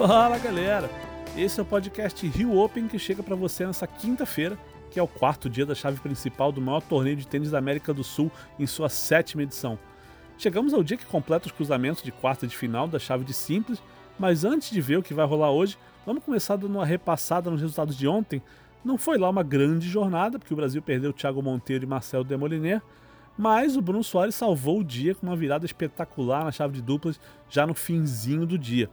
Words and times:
Fala 0.00 0.38
galera! 0.38 0.88
Esse 1.36 1.60
é 1.60 1.62
o 1.62 1.66
podcast 1.66 2.26
Rio 2.26 2.56
Open 2.56 2.88
que 2.88 2.98
chega 2.98 3.22
para 3.22 3.36
você 3.36 3.66
nessa 3.66 3.86
quinta-feira, 3.86 4.58
que 4.90 4.98
é 4.98 5.02
o 5.02 5.06
quarto 5.06 5.50
dia 5.50 5.66
da 5.66 5.74
chave 5.74 6.00
principal 6.00 6.50
do 6.50 6.58
maior 6.58 6.80
torneio 6.80 7.16
de 7.16 7.26
tênis 7.26 7.50
da 7.50 7.58
América 7.58 7.92
do 7.92 8.02
Sul 8.02 8.32
em 8.58 8.66
sua 8.66 8.88
sétima 8.88 9.42
edição. 9.42 9.78
Chegamos 10.38 10.72
ao 10.72 10.82
dia 10.82 10.96
que 10.96 11.04
completa 11.04 11.48
os 11.48 11.52
cruzamentos 11.52 12.02
de 12.02 12.10
quarta 12.10 12.46
de 12.46 12.56
final 12.56 12.88
da 12.88 12.98
chave 12.98 13.24
de 13.24 13.34
simples, 13.34 13.82
mas 14.18 14.42
antes 14.42 14.70
de 14.70 14.80
ver 14.80 14.96
o 14.96 15.02
que 15.02 15.12
vai 15.12 15.26
rolar 15.26 15.50
hoje, 15.50 15.76
vamos 16.06 16.24
começar 16.24 16.56
dando 16.56 16.76
uma 16.76 16.86
repassada 16.86 17.50
nos 17.50 17.60
resultados 17.60 17.94
de 17.94 18.08
ontem. 18.08 18.42
Não 18.82 18.96
foi 18.96 19.18
lá 19.18 19.28
uma 19.28 19.42
grande 19.42 19.86
jornada, 19.86 20.38
porque 20.38 20.54
o 20.54 20.56
Brasil 20.56 20.80
perdeu 20.80 21.12
Thiago 21.12 21.42
Monteiro 21.42 21.84
e 21.84 21.86
Marcelo 21.86 22.24
Demoliner, 22.24 22.80
mas 23.36 23.76
o 23.76 23.82
Bruno 23.82 24.02
Soares 24.02 24.34
salvou 24.34 24.80
o 24.80 24.84
dia 24.84 25.14
com 25.14 25.26
uma 25.26 25.36
virada 25.36 25.66
espetacular 25.66 26.42
na 26.42 26.52
chave 26.52 26.76
de 26.76 26.80
duplas 26.80 27.20
já 27.50 27.66
no 27.66 27.74
finzinho 27.74 28.46
do 28.46 28.56
dia. 28.56 28.88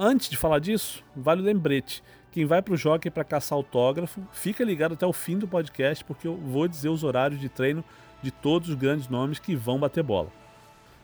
Antes 0.00 0.28
de 0.28 0.36
falar 0.36 0.60
disso, 0.60 1.02
vale 1.16 1.42
o 1.42 1.44
lembrete. 1.44 2.04
Quem 2.30 2.44
vai 2.44 2.62
para 2.62 2.72
o 2.72 2.76
jockey 2.76 3.10
para 3.10 3.24
caçar 3.24 3.56
autógrafo, 3.56 4.22
fica 4.30 4.62
ligado 4.62 4.92
até 4.94 5.04
o 5.04 5.12
fim 5.12 5.36
do 5.36 5.48
podcast, 5.48 6.04
porque 6.04 6.28
eu 6.28 6.36
vou 6.36 6.68
dizer 6.68 6.88
os 6.88 7.02
horários 7.02 7.40
de 7.40 7.48
treino 7.48 7.82
de 8.22 8.30
todos 8.30 8.68
os 8.68 8.76
grandes 8.76 9.08
nomes 9.08 9.40
que 9.40 9.56
vão 9.56 9.76
bater 9.76 10.04
bola. 10.04 10.30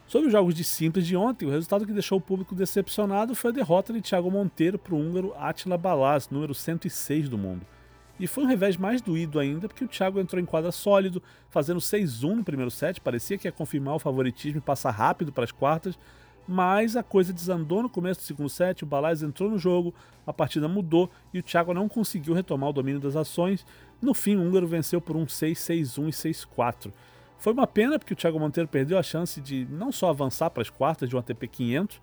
Sobre 0.07 0.29
os 0.29 0.33
jogos 0.33 0.55
de 0.55 0.63
simples 0.63 1.09
de 1.09 1.17
ontem, 1.17 1.45
o 1.45 1.51
resultado 1.51 1.85
que 1.85 1.93
deixou 1.93 2.19
o 2.19 2.21
público 2.21 2.55
decepcionado 2.55 3.35
foi 3.35 3.51
a 3.51 3.55
derrota 3.55 3.93
de 3.93 4.01
Thiago 4.01 4.31
Monteiro 4.31 4.79
para 4.79 4.95
o 4.95 5.01
húngaro 5.01 5.35
Attila 5.37 5.77
Balaz, 5.77 6.29
número 6.31 6.55
106 6.55 7.29
do 7.29 7.37
mundo. 7.37 7.67
E 8.21 8.29
foi 8.29 8.45
um 8.45 8.47
revés 8.47 8.77
mais 8.77 9.03
doído 9.03 9.41
ainda, 9.41 9.67
porque 9.67 9.85
o 9.85 9.89
Thiago 9.89 10.21
entrou 10.21 10.41
em 10.41 10.47
quadra 10.47 10.71
sólido, 10.71 11.21
fazendo 11.51 11.81
6-1 11.81 12.37
no 12.37 12.45
primeiro 12.45 12.71
set, 12.71 13.01
parecia 13.01 13.37
que 13.37 13.49
ia 13.49 13.53
confirmar 13.53 13.97
o 13.97 13.99
favoritismo 13.99 14.59
e 14.59 14.61
passar 14.61 14.93
rápido 14.93 15.33
para 15.33 15.43
as 15.43 15.51
quartas, 15.51 15.99
mas 16.47 16.97
a 16.97 17.03
coisa 17.03 17.33
desandou 17.33 17.83
no 17.83 17.89
começo 17.89 18.21
do 18.21 18.25
segundo 18.25 18.49
set, 18.49 18.83
o 18.83 18.87
Balaz 18.87 19.23
entrou 19.23 19.51
no 19.51 19.59
jogo, 19.59 19.95
a 20.27 20.33
partida 20.33 20.69
mudou 20.69 21.11
e 21.33 21.39
o 21.39 21.43
Thiago 21.43 21.73
não 21.73 21.89
conseguiu 21.89 22.35
retomar 22.35 22.71
o 22.71 22.73
domínio 22.73 23.01
das 23.01 23.17
ações. 23.17 23.65
No 24.01 24.15
fim, 24.15 24.37
o 24.37 24.43
húngaro 24.43 24.67
venceu 24.67 25.01
por 25.01 25.17
um 25.17 25.25
6-6-1 25.25 26.09
e 26.09 26.35
6-4. 26.57 26.93
Foi 27.39 27.53
uma 27.53 27.67
pena 27.67 27.99
porque 27.99 28.13
o 28.13 28.17
Thiago 28.17 28.39
Monteiro 28.39 28.69
perdeu 28.69 28.99
a 28.99 29.03
chance 29.03 29.41
de 29.41 29.67
não 29.71 29.93
só 29.93 30.09
avançar 30.09 30.51
para 30.51 30.63
as 30.63 30.71
quartas 30.71 31.09
de 31.09 31.17
um 31.17 31.19
ATP 31.19 31.49
500, 31.49 32.01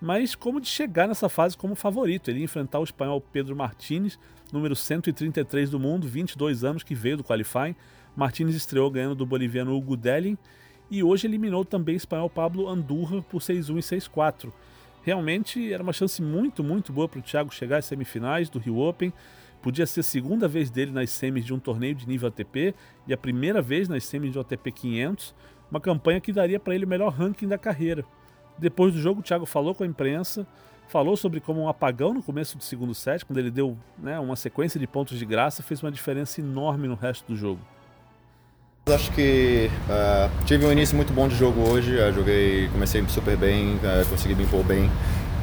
mas 0.00 0.34
como 0.34 0.60
de 0.60 0.66
chegar 0.66 1.06
nessa 1.06 1.28
fase 1.28 1.56
como 1.56 1.76
favorito. 1.76 2.28
Ele 2.28 2.40
ia 2.40 2.44
enfrentar 2.44 2.80
o 2.80 2.84
espanhol 2.84 3.20
Pedro 3.20 3.54
Martínez, 3.54 4.18
número 4.52 4.74
133 4.74 5.70
do 5.70 5.78
mundo, 5.78 6.08
22 6.08 6.64
anos, 6.64 6.82
que 6.82 6.94
veio 6.94 7.18
do 7.18 7.24
qualifying. 7.24 7.76
Martínez 8.16 8.56
estreou 8.56 8.90
ganhando 8.90 9.14
do 9.14 9.24
boliviano 9.24 9.74
Hugo 9.76 9.96
Delin 9.96 10.36
e 10.92 11.02
hoje 11.02 11.26
eliminou 11.26 11.64
também 11.64 11.94
o 11.94 11.96
espanhol 11.96 12.28
Pablo 12.28 12.68
Andurra 12.68 13.22
por 13.22 13.40
6-1 13.40 13.78
e 13.78 13.98
6-4. 13.98 14.52
Realmente 15.02 15.72
era 15.72 15.82
uma 15.82 15.92
chance 15.92 16.20
muito, 16.20 16.62
muito 16.62 16.92
boa 16.92 17.08
para 17.08 17.18
o 17.18 17.22
Thiago 17.22 17.50
chegar 17.50 17.78
às 17.78 17.86
semifinais 17.86 18.50
do 18.50 18.58
Rio 18.58 18.76
Open. 18.76 19.10
Podia 19.62 19.86
ser 19.86 20.00
a 20.00 20.02
segunda 20.02 20.46
vez 20.46 20.68
dele 20.68 20.90
nas 20.90 21.08
semis 21.08 21.46
de 21.46 21.54
um 21.54 21.58
torneio 21.58 21.94
de 21.94 22.06
nível 22.06 22.28
ATP 22.28 22.74
e 23.06 23.14
a 23.14 23.16
primeira 23.16 23.62
vez 23.62 23.88
nas 23.88 24.04
semis 24.04 24.34
do 24.34 24.40
ATP 24.40 24.70
500, 24.70 25.34
uma 25.70 25.80
campanha 25.80 26.20
que 26.20 26.30
daria 26.30 26.60
para 26.60 26.74
ele 26.74 26.84
o 26.84 26.88
melhor 26.88 27.10
ranking 27.10 27.48
da 27.48 27.56
carreira. 27.56 28.04
Depois 28.58 28.92
do 28.92 29.00
jogo, 29.00 29.20
o 29.20 29.22
Thiago 29.22 29.46
falou 29.46 29.74
com 29.74 29.84
a 29.84 29.86
imprensa, 29.86 30.46
falou 30.88 31.16
sobre 31.16 31.40
como 31.40 31.62
um 31.62 31.68
apagão 31.70 32.12
no 32.12 32.22
começo 32.22 32.58
do 32.58 32.62
segundo 32.62 32.94
set, 32.94 33.24
quando 33.24 33.38
ele 33.38 33.50
deu 33.50 33.78
né, 33.96 34.20
uma 34.20 34.36
sequência 34.36 34.78
de 34.78 34.86
pontos 34.86 35.18
de 35.18 35.24
graça, 35.24 35.62
fez 35.62 35.82
uma 35.82 35.90
diferença 35.90 36.38
enorme 36.42 36.86
no 36.86 36.96
resto 36.96 37.32
do 37.32 37.34
jogo. 37.34 37.71
Acho 38.90 39.12
que 39.12 39.70
uh, 39.88 40.28
tive 40.44 40.66
um 40.66 40.72
início 40.72 40.96
muito 40.96 41.12
bom 41.12 41.28
de 41.28 41.36
jogo 41.36 41.70
hoje. 41.70 41.94
Uh, 41.94 42.12
joguei, 42.12 42.68
comecei 42.72 43.04
super 43.06 43.36
bem, 43.36 43.76
uh, 43.76 44.04
consegui 44.10 44.34
me 44.34 44.42
impor 44.42 44.64
bem. 44.64 44.90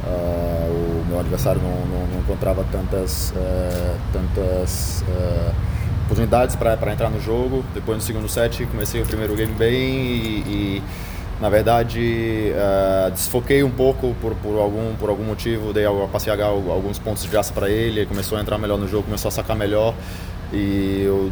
o 0.05 1.05
meu 1.07 1.21
adversário 1.21 1.61
não, 1.61 1.69
não, 1.69 2.07
não 2.07 2.19
encontrava 2.19 2.65
tantas, 2.69 3.33
tantas 4.11 5.05
oportunidades 6.03 6.57
para 6.57 6.91
entrar 6.91 7.09
no 7.09 7.21
jogo. 7.21 7.63
Depois 7.73 7.99
no 7.99 8.03
segundo 8.03 8.27
set 8.27 8.65
comecei 8.65 9.01
o 9.01 9.05
primeiro 9.05 9.33
game 9.37 9.53
bem 9.53 9.71
e, 9.73 10.43
e 10.45 10.83
na 11.39 11.49
verdade 11.49 12.51
desfoquei 13.13 13.63
um 13.63 13.71
pouco 13.71 14.13
por, 14.19 14.35
por, 14.35 14.59
algum, 14.59 14.95
por 14.95 15.09
algum 15.09 15.23
motivo, 15.23 15.71
dei 15.71 15.85
passei 16.11 16.33
alguns 16.33 16.99
pontos 16.99 17.23
de 17.23 17.29
graça 17.29 17.53
para 17.53 17.69
ele, 17.69 18.01
ele 18.01 18.05
começou 18.05 18.37
a 18.37 18.41
entrar 18.41 18.57
melhor 18.57 18.77
no 18.77 18.87
jogo, 18.87 19.03
começou 19.03 19.29
a 19.29 19.31
sacar 19.31 19.55
melhor 19.55 19.93
e 20.51 21.03
eu, 21.05 21.31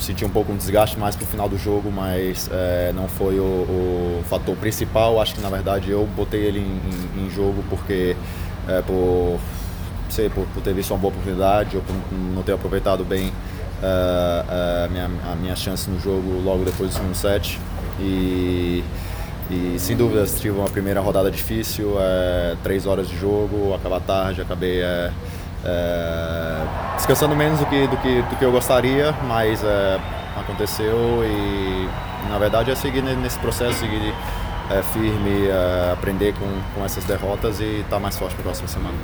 senti 0.00 0.24
um 0.24 0.28
pouco 0.28 0.52
um 0.52 0.56
desgaste 0.56 0.98
mais 0.98 1.14
pro 1.14 1.24
final 1.24 1.48
do 1.48 1.56
jogo, 1.56 1.92
mas 1.92 2.50
é, 2.52 2.92
não 2.92 3.06
foi 3.06 3.38
o, 3.38 3.42
o, 3.42 4.24
fator 4.28 4.56
principal. 4.56 5.20
Acho 5.20 5.34
que 5.34 5.40
na 5.40 5.48
verdade 5.48 5.90
eu 5.90 6.06
botei 6.16 6.40
ele 6.40 6.58
em, 6.58 7.22
em, 7.22 7.26
em 7.26 7.30
jogo 7.30 7.62
porque 7.70 8.16
é, 8.66 8.82
por, 8.82 9.38
sei, 10.10 10.28
por, 10.28 10.44
por, 10.46 10.62
ter 10.62 10.74
visto 10.74 10.90
uma 10.90 10.98
boa 10.98 11.12
oportunidade 11.12 11.76
ou 11.76 11.82
por 11.82 11.94
não 12.34 12.42
ter 12.42 12.52
aproveitado 12.52 13.04
bem 13.04 13.32
é, 13.80 14.84
a, 14.84 14.88
minha, 14.88 15.10
a 15.32 15.36
minha 15.36 15.54
chance 15.54 15.88
no 15.88 16.00
jogo 16.00 16.40
logo 16.42 16.64
depois 16.64 16.90
do 16.90 16.94
segundo 16.94 17.14
set. 17.14 17.60
E, 18.00 18.82
e 19.50 19.76
sem 19.78 19.96
dúvidas 19.96 20.38
tive 20.40 20.58
uma 20.58 20.68
primeira 20.68 21.00
rodada 21.00 21.30
difícil, 21.30 21.94
é, 22.00 22.56
três 22.64 22.86
horas 22.86 23.08
de 23.08 23.16
jogo, 23.16 23.72
acabar 23.72 24.00
tarde, 24.00 24.40
acabei 24.40 24.82
é, 25.64 26.94
descansando 26.96 27.34
menos 27.34 27.60
do 27.60 27.66
que, 27.66 27.86
do, 27.86 27.96
que, 27.98 28.22
do 28.22 28.36
que 28.36 28.44
eu 28.44 28.52
gostaria, 28.52 29.12
mas 29.26 29.62
é, 29.64 30.00
aconteceu 30.36 30.96
e 31.24 31.88
na 32.28 32.38
verdade 32.38 32.70
é 32.70 32.74
seguir 32.74 33.02
nesse 33.02 33.38
processo, 33.38 33.78
seguir 33.80 34.14
é, 34.70 34.82
firme, 34.82 35.46
é, 35.46 35.92
aprender 35.92 36.34
com, 36.34 36.74
com 36.74 36.84
essas 36.84 37.04
derrotas 37.04 37.60
e 37.60 37.80
estar 37.80 37.90
tá 37.90 38.00
mais 38.00 38.16
forte 38.18 38.34
para 38.34 38.42
a 38.42 38.44
próxima 38.44 38.68
semana. 38.68 38.96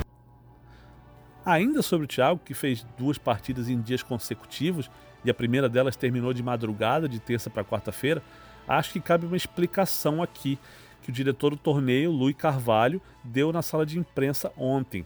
Ainda 1.45 1.83
sobre 1.83 2.05
o 2.07 2.09
Thiago, 2.09 2.41
que 2.43 2.55
fez 2.55 2.87
duas 2.97 3.19
partidas 3.19 3.69
em 3.69 3.81
dias 3.81 4.03
consecutivos 4.03 4.91
e 5.25 5.31
a 5.31 5.35
primeira 5.35 5.69
delas 5.69 5.97
terminou 5.97 6.33
de 6.33 6.43
madrugada, 6.43 7.09
de 7.09 7.21
terça 7.21 7.51
para 7.51 7.65
quarta-feira, 7.65 8.23
acho 8.67 8.93
que 8.93 9.01
cabe 9.01 9.27
uma 9.27 9.37
explicação 9.37 10.23
aqui 10.23 10.59
que 11.03 11.11
o 11.11 11.13
diretor 11.13 11.51
do 11.51 11.57
torneio, 11.57 12.11
Luiz 12.11 12.35
Carvalho, 12.35 13.01
deu 13.23 13.53
na 13.53 13.61
sala 13.61 13.85
de 13.85 13.99
imprensa 13.99 14.51
ontem. 14.57 15.05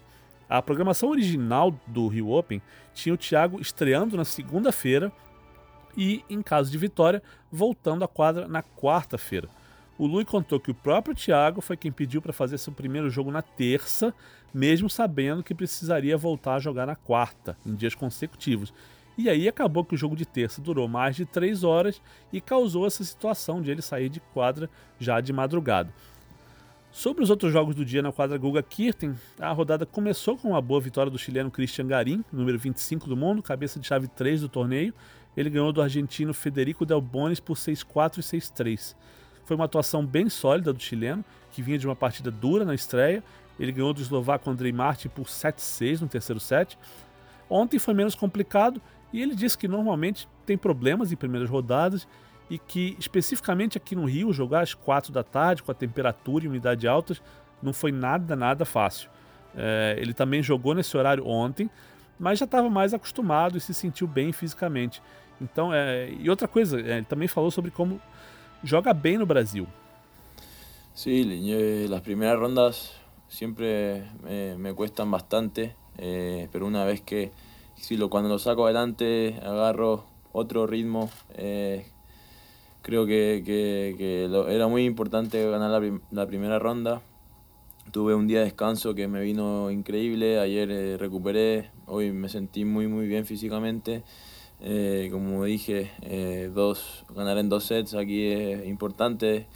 A 0.49 0.63
programação 0.63 1.11
original 1.11 1.79
do 1.87 2.09
Rio 2.09 2.31
Open 2.31 2.63
tinha 2.95 3.15
o 3.15 3.19
Thiago 3.19 3.61
estreando 3.61 4.17
na 4.17 4.25
segunda-feira 4.25 5.13
e, 5.97 6.25
em 6.31 6.41
caso 6.41 6.71
de 6.71 6.79
vitória, 6.79 7.23
voltando 7.53 8.05
à 8.05 8.09
quadra 8.09 8.49
na 8.49 8.63
quarta-feira. 8.63 9.49
O 9.99 10.07
Lui 10.07 10.25
contou 10.25 10.61
que 10.61 10.71
o 10.71 10.75
próprio 10.75 11.15
Thiago 11.15 11.61
foi 11.61 11.77
quem 11.77 11.91
pediu 11.91 12.23
para 12.23 12.33
fazer 12.33 12.57
seu 12.57 12.73
primeiro 12.73 13.11
jogo 13.11 13.33
na 13.33 13.43
terça, 13.43 14.15
mesmo 14.55 14.89
sabendo 14.89 15.43
que 15.43 15.55
precisaria 15.55 16.17
voltar 16.17 16.55
a 16.55 16.61
jogar 16.61 16.87
na 16.87 16.95
quarta, 16.95 17.59
em 17.67 17.75
dias 17.75 17.95
consecutivos. 17.95 18.73
E 19.19 19.29
aí 19.29 19.49
acabou 19.49 19.85
que 19.85 19.97
o 19.97 19.99
jogo 19.99 20.15
de 20.15 20.25
terça 20.25 20.63
durou 20.63 20.87
mais 20.87 21.17
de 21.17 21.27
três 21.27 21.65
horas 21.65 22.01
e 22.33 22.41
causou 22.41 22.87
essa 22.87 23.03
situação 23.03 23.61
de 23.61 23.73
ele 23.73 23.83
sair 23.83 24.09
de 24.09 24.21
quadra 24.21 24.71
já 25.01 25.21
de 25.21 25.33
madrugada. 25.33 25.93
Sobre 26.91 27.23
os 27.23 27.31
outros 27.31 27.53
jogos 27.53 27.75
do 27.75 27.85
dia 27.85 28.01
na 28.03 28.11
quadra 28.11 28.39
Guga 28.39 28.63
Kirten, 28.63 29.15
a 29.39 29.53
rodada 29.53 29.85
começou 29.85 30.37
com 30.37 30.49
uma 30.49 30.61
boa 30.61 30.81
vitória 30.81 31.11
do 31.11 31.19
chileno 31.19 31.51
Christian 31.51 31.87
Garim, 31.87 32.25
número 32.33 32.59
25 32.59 33.09
do 33.09 33.17
mundo, 33.17 33.43
cabeça 33.43 33.79
de 33.79 33.87
chave 33.87 34.09
3 34.09 34.41
do 34.41 34.49
torneio. 34.49 34.95
Ele 35.37 35.51
ganhou 35.51 35.71
do 35.71 35.83
argentino 35.83 36.33
Federico 36.33 36.87
Del 36.87 37.01
Bonis 37.01 37.41
por 37.41 37.57
6-4 37.57 38.19
e 38.19 38.21
6-3. 38.23 38.97
Foi 39.45 39.55
uma 39.55 39.67
atuação 39.67 40.05
bem 40.05 40.29
sólida 40.29 40.73
do 40.73 40.83
chileno, 40.83 41.25
que 41.53 41.63
vinha 41.63 41.79
de 41.79 41.87
uma 41.87 41.95
partida 41.95 42.31
dura 42.31 42.65
na 42.65 42.75
estreia. 42.75 43.23
Ele 43.61 43.71
ganhou 43.71 43.93
do 43.93 44.01
eslovaco 44.01 44.51
Andrei 44.51 44.73
Martin 44.73 45.09
por 45.09 45.27
7-6 45.27 46.01
no 46.01 46.09
terceiro 46.09 46.41
set. 46.41 46.79
Ontem 47.51 47.79
foi 47.79 47.93
menos 47.95 48.15
complicado 48.15 48.81
e 49.13 49.23
ele 49.23 49.35
disse 49.35 49.57
que 49.57 49.69
normalmente 49.69 50.27
tem 50.45 50.57
problemas 50.57 51.13
em 51.13 51.17
primeiras 51.17 51.49
rodadas 51.49 52.09
e 52.51 52.59
que, 52.59 52.97
especificamente 52.99 53.77
aqui 53.77 53.95
no 53.95 54.05
Rio, 54.05 54.33
jogar 54.33 54.63
às 54.63 54.75
quatro 54.75 55.13
da 55.13 55.23
tarde 55.23 55.63
com 55.63 55.71
a 55.71 55.75
temperatura 55.75 56.45
e 56.45 56.49
umidade 56.49 56.89
altas 56.89 57.23
não 57.63 57.73
foi 57.73 57.93
nada, 57.93 58.35
nada 58.35 58.65
fácil. 58.65 59.11
É, 59.57 59.97
ele 59.99 60.15
também 60.15 60.43
jogou 60.43 60.75
nesse 60.75 60.97
horário 60.97 61.27
ontem, 61.27 61.71
mas 62.19 62.39
já 62.39 62.45
estava 62.45 62.69
mais 62.71 62.95
acostumado 62.95 63.59
e 63.59 63.61
se 63.61 63.75
sentiu 63.75 64.07
bem 64.07 64.33
fisicamente. 64.33 65.03
Então, 65.41 65.73
é, 65.73 66.11
e 66.11 66.29
outra 66.29 66.49
coisa, 66.49 66.81
é, 66.81 66.99
ele 66.99 67.07
também 67.07 67.29
falou 67.29 67.51
sobre 67.51 67.71
como 67.71 68.01
joga 68.63 68.93
bem 68.93 69.19
no 69.19 69.27
Brasil. 69.27 69.67
Sí, 70.95 71.23
eh, 71.53 71.87
las 71.89 72.01
primeras 72.01 72.37
rondas 72.41 72.93
siempre 73.29 74.11
me, 74.25 74.59
me 74.59 74.75
cuestan 74.75 75.13
bastante, 75.13 75.77
eh, 75.97 76.49
pero 76.51 76.67
una 76.67 76.85
vez 76.85 77.03
que 77.03 77.31
si 77.77 77.97
lo, 77.97 78.11
cuando 78.11 78.29
lo 78.29 78.41
saco 78.41 78.65
adelante 78.65 79.39
agarro 79.41 80.07
otro 80.33 80.67
ritmo, 80.67 81.09
eh, 81.35 81.87
Creo 82.83 83.07
que, 83.07 83.43
que, 83.45 83.95
que 83.99 84.29
lo, 84.29 84.49
era 84.49 84.69
muy 84.69 84.85
importante 84.85 85.49
ganar 85.51 85.71
la, 85.71 86.01
la, 86.11 86.27
primera 86.27 86.59
ronda. 86.59 87.03
Tuve 87.91 88.15
un 88.15 88.27
día 88.27 88.39
de 88.39 88.47
descanso 88.47 88.95
que 88.95 89.09
me 89.09 89.21
vino 89.21 89.71
increíble. 89.71 90.39
Ayer 90.41 90.71
eh, 90.71 90.97
recuperé, 90.97 91.71
hoy 91.87 92.13
me 92.13 92.29
sentí 92.29 92.65
muy 92.65 92.87
muy 92.87 93.07
bien 93.07 93.25
físicamente. 93.27 94.03
Eh, 94.61 95.09
como 95.13 95.45
dije, 95.45 95.93
eh, 96.03 96.51
dos, 96.53 97.05
ganar 97.15 97.39
en 97.39 97.49
dos 97.49 97.65
sets 97.65 97.95
aquí 97.95 98.27
es 98.27 98.67
importante. 98.67 99.47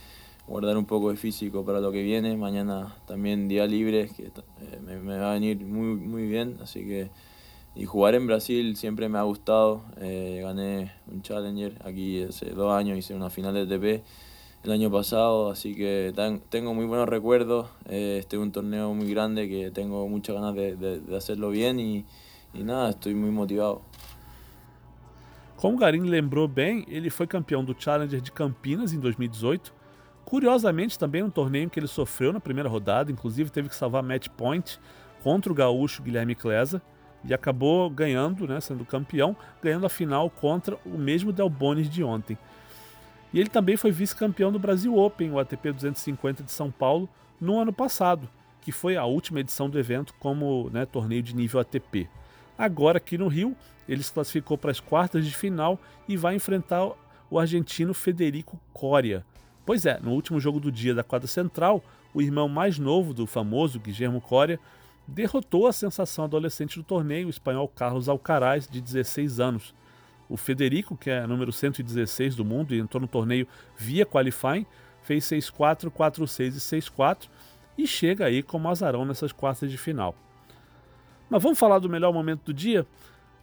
guardar 0.46 0.76
un 0.76 0.86
poco 0.86 1.10
de 1.10 1.16
físico 1.16 1.64
para 1.64 1.80
lo 1.80 1.92
que 1.92 2.02
viene. 2.02 2.36
Mañana 2.36 2.96
también 3.06 3.48
día 3.48 3.66
libre, 3.66 4.08
que 4.16 4.24
eh, 4.26 4.80
me, 4.82 5.18
va 5.18 5.30
a 5.30 5.34
venir 5.34 5.64
muy, 5.64 5.96
muy 5.96 6.26
bien. 6.26 6.58
Así 6.62 6.84
que, 6.84 7.10
y 7.74 7.86
jugar 7.86 8.14
en 8.14 8.26
Brasil 8.26 8.76
siempre 8.76 9.08
me 9.08 9.18
ha 9.18 9.22
gustado. 9.22 9.82
Eh, 9.98 10.40
gané 10.42 10.92
un 11.10 11.22
Challenger 11.22 11.80
aquí 11.84 12.22
hace 12.22 12.50
dos 12.50 12.72
años, 12.72 12.98
hice 12.98 13.14
una 13.14 13.30
final 13.30 13.54
de 13.54 13.66
TP 13.66 14.04
el 14.64 14.70
año 14.70 14.90
pasado, 14.90 15.50
así 15.50 15.74
que 15.74 16.12
tengo 16.50 16.74
muy 16.74 16.84
buenos 16.84 17.08
recuerdos. 17.08 17.68
Eh, 17.88 18.18
este 18.20 18.36
es 18.36 18.42
un 18.42 18.52
torneo 18.52 18.94
muy 18.94 19.10
grande 19.10 19.48
que 19.48 19.70
tengo 19.70 20.06
muchas 20.08 20.36
ganas 20.36 20.54
de, 20.54 20.76
de, 20.76 21.00
de 21.00 21.16
hacerlo 21.16 21.50
bien 21.50 21.80
y, 21.80 22.04
e 22.54 22.62
nada, 22.62 22.90
estou 22.90 23.14
muito 23.14 23.32
motivado. 23.32 23.80
Como 25.56 25.78
Garim 25.78 26.02
lembrou 26.02 26.48
bem, 26.48 26.84
ele 26.88 27.08
foi 27.08 27.26
campeão 27.26 27.64
do 27.64 27.74
Challenger 27.78 28.20
de 28.20 28.32
Campinas 28.32 28.92
em 28.92 28.98
2018. 28.98 29.72
Curiosamente, 30.24 30.98
também 30.98 31.22
um 31.22 31.30
torneio 31.30 31.70
que 31.70 31.78
ele 31.78 31.86
sofreu 31.86 32.32
na 32.32 32.40
primeira 32.40 32.68
rodada, 32.68 33.12
inclusive 33.12 33.50
teve 33.50 33.68
que 33.68 33.76
salvar 33.76 34.02
match 34.02 34.28
point 34.28 34.78
contra 35.22 35.52
o 35.52 35.54
gaúcho 35.54 36.02
Guilherme 36.02 36.34
Klesa 36.34 36.82
e 37.24 37.32
acabou 37.32 37.88
ganhando, 37.88 38.46
né, 38.46 38.60
sendo 38.60 38.84
campeão, 38.84 39.36
ganhando 39.62 39.86
a 39.86 39.88
final 39.88 40.28
contra 40.28 40.76
o 40.84 40.98
mesmo 40.98 41.32
Del 41.32 41.48
Bonis 41.48 41.88
de 41.88 42.02
ontem. 42.02 42.36
E 43.32 43.40
ele 43.40 43.48
também 43.48 43.76
foi 43.76 43.90
vice-campeão 43.90 44.52
do 44.52 44.58
Brasil 44.58 44.96
Open, 44.96 45.30
o 45.30 45.38
ATP 45.38 45.72
250 45.72 46.42
de 46.42 46.50
São 46.50 46.70
Paulo, 46.70 47.08
no 47.40 47.58
ano 47.58 47.72
passado, 47.72 48.28
que 48.60 48.70
foi 48.70 48.96
a 48.96 49.04
última 49.04 49.40
edição 49.40 49.70
do 49.70 49.78
evento 49.78 50.14
como 50.18 50.68
né, 50.70 50.84
torneio 50.84 51.22
de 51.22 51.34
nível 51.34 51.60
ATP. 51.60 52.08
Agora, 52.58 52.98
aqui 52.98 53.16
no 53.16 53.28
Rio, 53.28 53.56
ele 53.88 54.02
se 54.02 54.12
classificou 54.12 54.58
para 54.58 54.70
as 54.70 54.80
quartas 54.80 55.24
de 55.24 55.34
final 55.34 55.80
e 56.06 56.16
vai 56.16 56.34
enfrentar 56.34 56.92
o 57.30 57.38
argentino 57.38 57.94
Federico 57.94 58.60
Coria. 58.72 59.24
Pois 59.64 59.86
é, 59.86 59.98
no 60.00 60.12
último 60.12 60.38
jogo 60.38 60.60
do 60.60 60.70
dia 60.70 60.94
da 60.94 61.02
quadra 61.02 61.26
central, 61.26 61.82
o 62.12 62.20
irmão 62.20 62.48
mais 62.48 62.78
novo 62.78 63.14
do 63.14 63.26
famoso 63.26 63.80
Guillermo 63.80 64.20
Coria 64.20 64.60
derrotou 65.06 65.66
a 65.66 65.72
sensação 65.72 66.24
adolescente 66.24 66.78
do 66.78 66.84
torneio, 66.84 67.26
o 67.26 67.30
espanhol 67.30 67.68
Carlos 67.68 68.08
Alcaraz, 68.08 68.66
de 68.68 68.80
16 68.80 69.40
anos. 69.40 69.74
O 70.28 70.36
Federico, 70.36 70.96
que 70.96 71.10
é 71.10 71.26
número 71.26 71.52
116 71.52 72.34
do 72.34 72.44
mundo 72.44 72.74
e 72.74 72.80
entrou 72.80 73.00
no 73.00 73.08
torneio 73.08 73.46
via 73.76 74.06
qualifying, 74.06 74.66
fez 75.02 75.24
6-4, 75.24 75.90
4-6 75.90 76.46
e 76.48 76.80
6-4 76.80 77.28
e 77.76 77.86
chega 77.86 78.26
aí 78.26 78.42
como 78.42 78.68
azarão 78.68 79.04
nessas 79.04 79.32
quartas 79.32 79.70
de 79.70 79.76
final. 79.76 80.14
Mas 81.28 81.42
vamos 81.42 81.58
falar 81.58 81.78
do 81.78 81.88
melhor 81.88 82.12
momento 82.12 82.44
do 82.44 82.54
dia? 82.54 82.86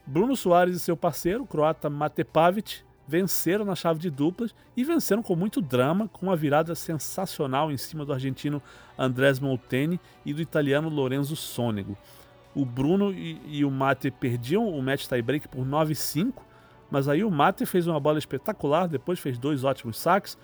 Bruno 0.06 0.34
Soares 0.34 0.76
e 0.76 0.80
seu 0.80 0.96
parceiro, 0.96 1.44
o 1.44 1.46
croata 1.46 1.90
Mate 1.90 2.24
Pavic, 2.24 2.82
venceram 3.10 3.64
na 3.64 3.74
chave 3.74 3.98
de 3.98 4.08
duplas 4.08 4.54
e 4.76 4.84
venceram 4.84 5.20
com 5.20 5.34
muito 5.34 5.60
drama, 5.60 6.06
com 6.06 6.26
uma 6.26 6.36
virada 6.36 6.76
sensacional 6.76 7.72
em 7.72 7.76
cima 7.76 8.04
do 8.04 8.12
argentino 8.12 8.62
Andrés 8.96 9.40
Molteni 9.40 9.98
e 10.24 10.32
do 10.32 10.40
italiano 10.40 10.88
Lorenzo 10.88 11.34
Sonego. 11.34 11.98
O 12.54 12.64
Bruno 12.64 13.12
e, 13.12 13.40
e 13.48 13.64
o 13.64 13.70
Mate 13.70 14.12
perdiam 14.12 14.68
o 14.68 14.80
match 14.80 15.08
tiebreak 15.08 15.48
por 15.48 15.66
9-5, 15.66 16.34
mas 16.88 17.08
aí 17.08 17.24
o 17.24 17.30
Mate 17.32 17.66
fez 17.66 17.88
uma 17.88 17.98
bola 17.98 18.20
espetacular, 18.20 18.86
depois 18.86 19.18
fez 19.18 19.36
dois 19.36 19.64
ótimos 19.64 19.98
saques, 19.98 20.38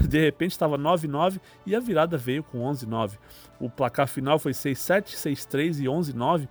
de 0.00 0.20
repente 0.20 0.52
estava 0.52 0.78
9-9 0.78 1.40
e 1.66 1.74
a 1.74 1.80
virada 1.80 2.16
veio 2.16 2.44
com 2.44 2.58
11-9. 2.70 3.18
O 3.58 3.68
placar 3.68 4.06
final 4.06 4.38
foi 4.38 4.52
6-7, 4.52 5.16
6-3 5.16 5.80
e 5.80 5.84
11-9. 5.86 6.48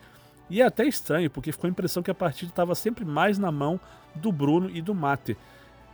E 0.50 0.62
é 0.62 0.66
até 0.66 0.86
estranho, 0.86 1.30
porque 1.30 1.52
ficou 1.52 1.68
a 1.68 1.72
impressão 1.72 2.04
que 2.04 2.12
a 2.12 2.16
partida 2.16 2.52
estava 2.52 2.76
sempre 2.76 3.04
mais 3.04 3.38
na 3.38 3.52
mão 3.52 3.80
do 4.14 4.32
Bruno 4.32 4.70
e 4.70 4.82
do 4.82 4.94
Mate. 4.94 5.36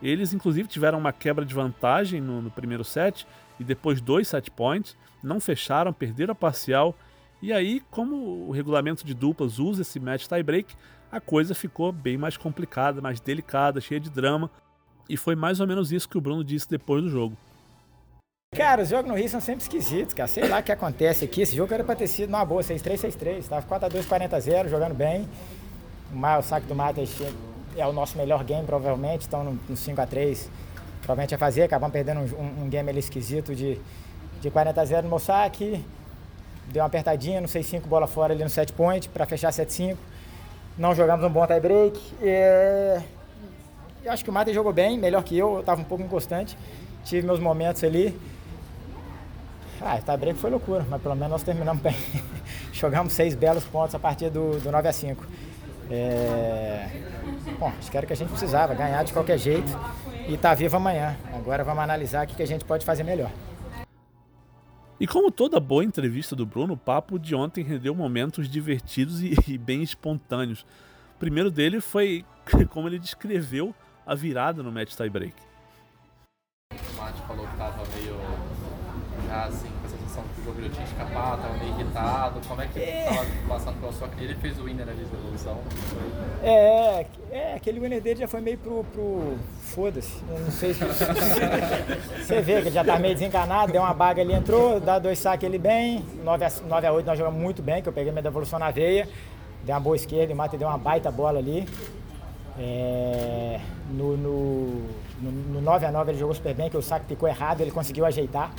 Eles, 0.01 0.33
inclusive, 0.33 0.67
tiveram 0.67 0.97
uma 0.97 1.13
quebra 1.13 1.45
de 1.45 1.53
vantagem 1.53 2.19
no, 2.19 2.41
no 2.41 2.51
primeiro 2.51 2.83
set 2.83 3.25
e 3.59 3.63
depois 3.63 4.01
dois 4.01 4.27
set 4.27 4.49
points, 4.49 4.97
não 5.23 5.39
fecharam, 5.39 5.93
perderam 5.93 6.31
a 6.31 6.35
parcial. 6.35 6.95
E 7.41 7.53
aí, 7.53 7.81
como 7.91 8.47
o 8.47 8.51
regulamento 8.51 9.05
de 9.05 9.13
duplas 9.13 9.59
usa 9.59 9.83
esse 9.83 9.99
match 9.99 10.27
tie-break, 10.27 10.75
a 11.11 11.19
coisa 11.19 11.53
ficou 11.53 11.91
bem 11.91 12.17
mais 12.17 12.35
complicada, 12.37 13.01
mais 13.01 13.19
delicada, 13.19 13.79
cheia 13.79 13.99
de 13.99 14.09
drama. 14.09 14.49
E 15.07 15.15
foi 15.17 15.35
mais 15.35 15.59
ou 15.59 15.67
menos 15.67 15.91
isso 15.91 16.09
que 16.09 16.17
o 16.17 16.21
Bruno 16.21 16.43
disse 16.43 16.69
depois 16.69 17.03
do 17.03 17.09
jogo. 17.09 17.37
Cara, 18.53 18.81
os 18.81 18.89
jogos 18.89 19.09
no 19.09 19.17
Rio 19.17 19.29
são 19.29 19.39
sempre 19.39 19.63
esquisitos, 19.63 20.13
cara. 20.13 20.27
Sei 20.27 20.45
lá 20.45 20.59
o 20.59 20.63
que 20.63 20.73
acontece 20.73 21.23
aqui. 21.23 21.41
Esse 21.41 21.55
jogo 21.55 21.73
era 21.73 21.85
pra 21.85 21.95
ter 21.95 22.05
sido 22.05 22.31
numa 22.31 22.43
boa, 22.43 22.61
6-3, 22.61 22.95
6-3. 22.97 23.47
Tava 23.47 23.65
4x2, 23.65 24.03
40-0, 24.03 24.67
jogando 24.67 24.93
bem. 24.93 25.25
O, 26.13 26.41
saque 26.41 26.67
do 26.67 26.75
Mata 26.75 27.01
é 27.77 27.87
o 27.87 27.93
nosso 27.93 28.17
melhor 28.17 28.43
game, 28.43 28.65
provavelmente. 28.65 29.25
Então, 29.25 29.41
no, 29.41 29.51
no 29.69 29.75
5x3, 29.77 30.49
provavelmente 30.99 31.31
ia 31.31 31.37
fazer. 31.37 31.63
Acabamos 31.63 31.93
perdendo 31.93 32.19
um, 32.19 32.63
um 32.65 32.69
game 32.69 32.89
ali 32.89 32.99
esquisito 32.99 33.55
de, 33.55 33.79
de 34.41 34.51
40-0 34.51 35.03
no 35.03 35.07
meu 35.07 35.19
saque. 35.19 35.81
Deu 36.73 36.81
uma 36.81 36.87
apertadinha 36.87 37.39
no 37.39 37.47
6-5, 37.47 37.83
bola 37.87 38.05
fora 38.05 38.33
ali 38.33 38.43
no 38.43 38.49
set 38.49 38.73
point, 38.73 39.07
pra 39.07 39.25
fechar 39.25 39.53
7-5. 39.53 39.95
Não 40.77 40.93
jogamos 40.93 41.23
um 41.23 41.29
bom 41.29 41.47
tie 41.47 41.61
break. 41.61 41.97
É... 42.21 43.01
Eu 44.03 44.11
acho 44.11 44.25
que 44.25 44.29
o 44.29 44.33
Mata 44.33 44.51
jogou 44.51 44.73
bem, 44.73 44.99
melhor 44.99 45.23
que 45.23 45.37
eu. 45.37 45.55
Eu 45.55 45.63
tava 45.63 45.79
um 45.79 45.85
pouco 45.85 46.03
inconstante. 46.03 46.57
Tive 47.05 47.25
meus 47.25 47.39
momentos 47.39 47.81
ali. 47.85 48.19
Ah, 49.83 49.99
o 50.13 50.17
break 50.17 50.37
foi 50.37 50.51
loucura, 50.51 50.85
mas 50.87 51.01
pelo 51.01 51.15
menos 51.15 51.31
nós 51.31 51.43
terminamos 51.43 51.81
bem. 51.81 51.95
Jogamos 52.71 53.13
seis 53.13 53.33
belos 53.33 53.63
pontos 53.63 53.95
a 53.95 53.99
partir 53.99 54.29
do, 54.29 54.59
do 54.59 54.71
9 54.71 54.87
a 54.87 54.93
5. 54.93 55.25
É... 55.89 56.87
Bom, 57.59 57.73
acho 57.79 57.89
que 57.89 57.97
era 57.97 58.03
o 58.03 58.07
que 58.07 58.13
a 58.13 58.15
gente 58.15 58.29
precisava, 58.29 58.75
ganhar 58.75 59.03
de 59.03 59.11
qualquer 59.11 59.39
jeito 59.39 59.71
e 60.27 60.35
estar 60.35 60.49
tá 60.49 60.55
vivo 60.55 60.77
amanhã. 60.77 61.17
Agora 61.33 61.63
vamos 61.63 61.83
analisar 61.83 62.25
o 62.25 62.29
que 62.29 62.43
a 62.43 62.45
gente 62.45 62.63
pode 62.63 62.85
fazer 62.85 63.03
melhor. 63.03 63.31
E 64.99 65.07
como 65.07 65.31
toda 65.31 65.59
boa 65.59 65.83
entrevista 65.83 66.35
do 66.35 66.45
Bruno, 66.45 66.75
o 66.75 66.77
papo 66.77 67.17
de 67.17 67.33
ontem 67.33 67.63
rendeu 67.63 67.95
momentos 67.95 68.47
divertidos 68.47 69.23
e, 69.23 69.33
e 69.49 69.57
bem 69.57 69.81
espontâneos. 69.81 70.61
O 71.15 71.19
primeiro 71.19 71.49
dele 71.49 71.81
foi 71.81 72.23
como 72.69 72.87
ele 72.87 72.99
descreveu 72.99 73.73
a 74.05 74.13
virada 74.13 74.61
no 74.61 74.71
match 74.71 74.93
tie 74.93 75.09
break. 75.09 75.33
O 76.71 77.01
Mate 77.01 77.19
falou 77.27 77.47
que 77.47 77.53
estava 77.53 77.83
meio 77.95 78.15
já 79.31 79.45
assim, 79.45 79.69
com 79.69 79.85
a 79.85 79.89
sensação 79.89 80.23
que 80.23 80.30
o 80.41 80.45
jogo 80.45 80.61
já 80.61 80.69
tinha 80.69 80.85
escapado, 80.85 81.37
estava 81.37 81.57
meio 81.57 81.79
irritado. 81.79 82.41
Como 82.47 82.61
é 82.61 82.67
que 82.67 82.79
é. 82.79 83.25
passando 83.47 83.79
pela 83.79 83.91
sua 83.91 84.09
Ele 84.17 84.35
fez 84.35 84.59
o 84.59 84.63
winner 84.63 84.87
ali 84.87 85.03
de 85.03 85.13
evolução? 85.13 85.57
É, 86.43 87.05
é, 87.31 87.53
aquele 87.55 87.79
winner 87.79 88.01
dele 88.01 88.19
já 88.19 88.27
foi 88.27 88.41
meio 88.41 88.57
pro. 88.57 88.83
pro 88.85 89.37
Foda-se, 89.61 90.21
não 90.27 90.51
sei 90.51 90.73
se. 90.73 90.83
Você 92.19 92.41
vê 92.41 92.61
que 92.61 92.67
ele 92.67 92.71
já 92.71 92.83
tá 92.83 92.99
meio 92.99 93.13
desencanado, 93.13 93.71
deu 93.71 93.81
uma 93.81 93.93
baga 93.93 94.21
ali, 94.21 94.33
entrou, 94.33 94.79
dá 94.79 94.99
dois 94.99 95.19
saques 95.19 95.47
ele 95.47 95.57
bem. 95.57 96.03
9 96.23 96.43
a, 96.43 96.51
9 96.67 96.87
a 96.87 96.91
8 96.91 97.05
nós 97.05 97.17
jogamos 97.17 97.39
muito 97.39 97.61
bem, 97.61 97.81
que 97.81 97.87
eu 97.87 97.93
peguei 97.93 98.11
minha 98.11 98.23
devolução 98.23 98.59
na 98.59 98.71
veia. 98.71 99.07
Deu 99.63 99.75
uma 99.75 99.81
boa 99.81 99.95
esquerda, 99.95 100.33
o 100.33 100.35
Mate 100.35 100.57
deu 100.57 100.67
uma 100.67 100.77
baita 100.77 101.11
bola 101.11 101.39
ali. 101.39 101.67
É, 102.59 103.59
no, 103.91 104.17
no, 104.17 104.65
no, 105.21 105.31
no 105.31 105.61
9 105.61 105.85
a 105.85 105.91
9 105.91 106.11
ele 106.11 106.19
jogou 106.19 106.35
super 106.35 106.53
bem, 106.53 106.69
que 106.69 106.77
o 106.77 106.81
saque 106.81 107.05
ficou 107.05 107.29
errado, 107.29 107.61
ele 107.61 107.71
conseguiu 107.71 108.05
ajeitar. 108.05 108.51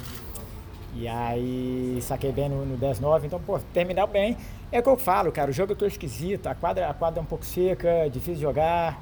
E 0.94 1.08
aí 1.08 1.98
saquei 2.02 2.32
bem 2.32 2.48
no, 2.48 2.66
no 2.66 2.78
10-9, 2.78 3.24
então, 3.24 3.40
pô, 3.40 3.58
terminar 3.72 4.06
bem. 4.06 4.36
É 4.70 4.80
o 4.80 4.82
que 4.82 4.88
eu 4.88 4.96
falo, 4.96 5.32
cara, 5.32 5.50
o 5.50 5.52
jogo 5.52 5.72
eu 5.72 5.76
tô 5.76 5.86
esquisito, 5.86 6.46
a 6.46 6.54
quadra, 6.54 6.88
a 6.88 6.94
quadra 6.94 7.20
é 7.20 7.22
um 7.22 7.26
pouco 7.26 7.44
seca, 7.44 8.08
difícil 8.10 8.34
de 8.34 8.40
jogar, 8.40 8.98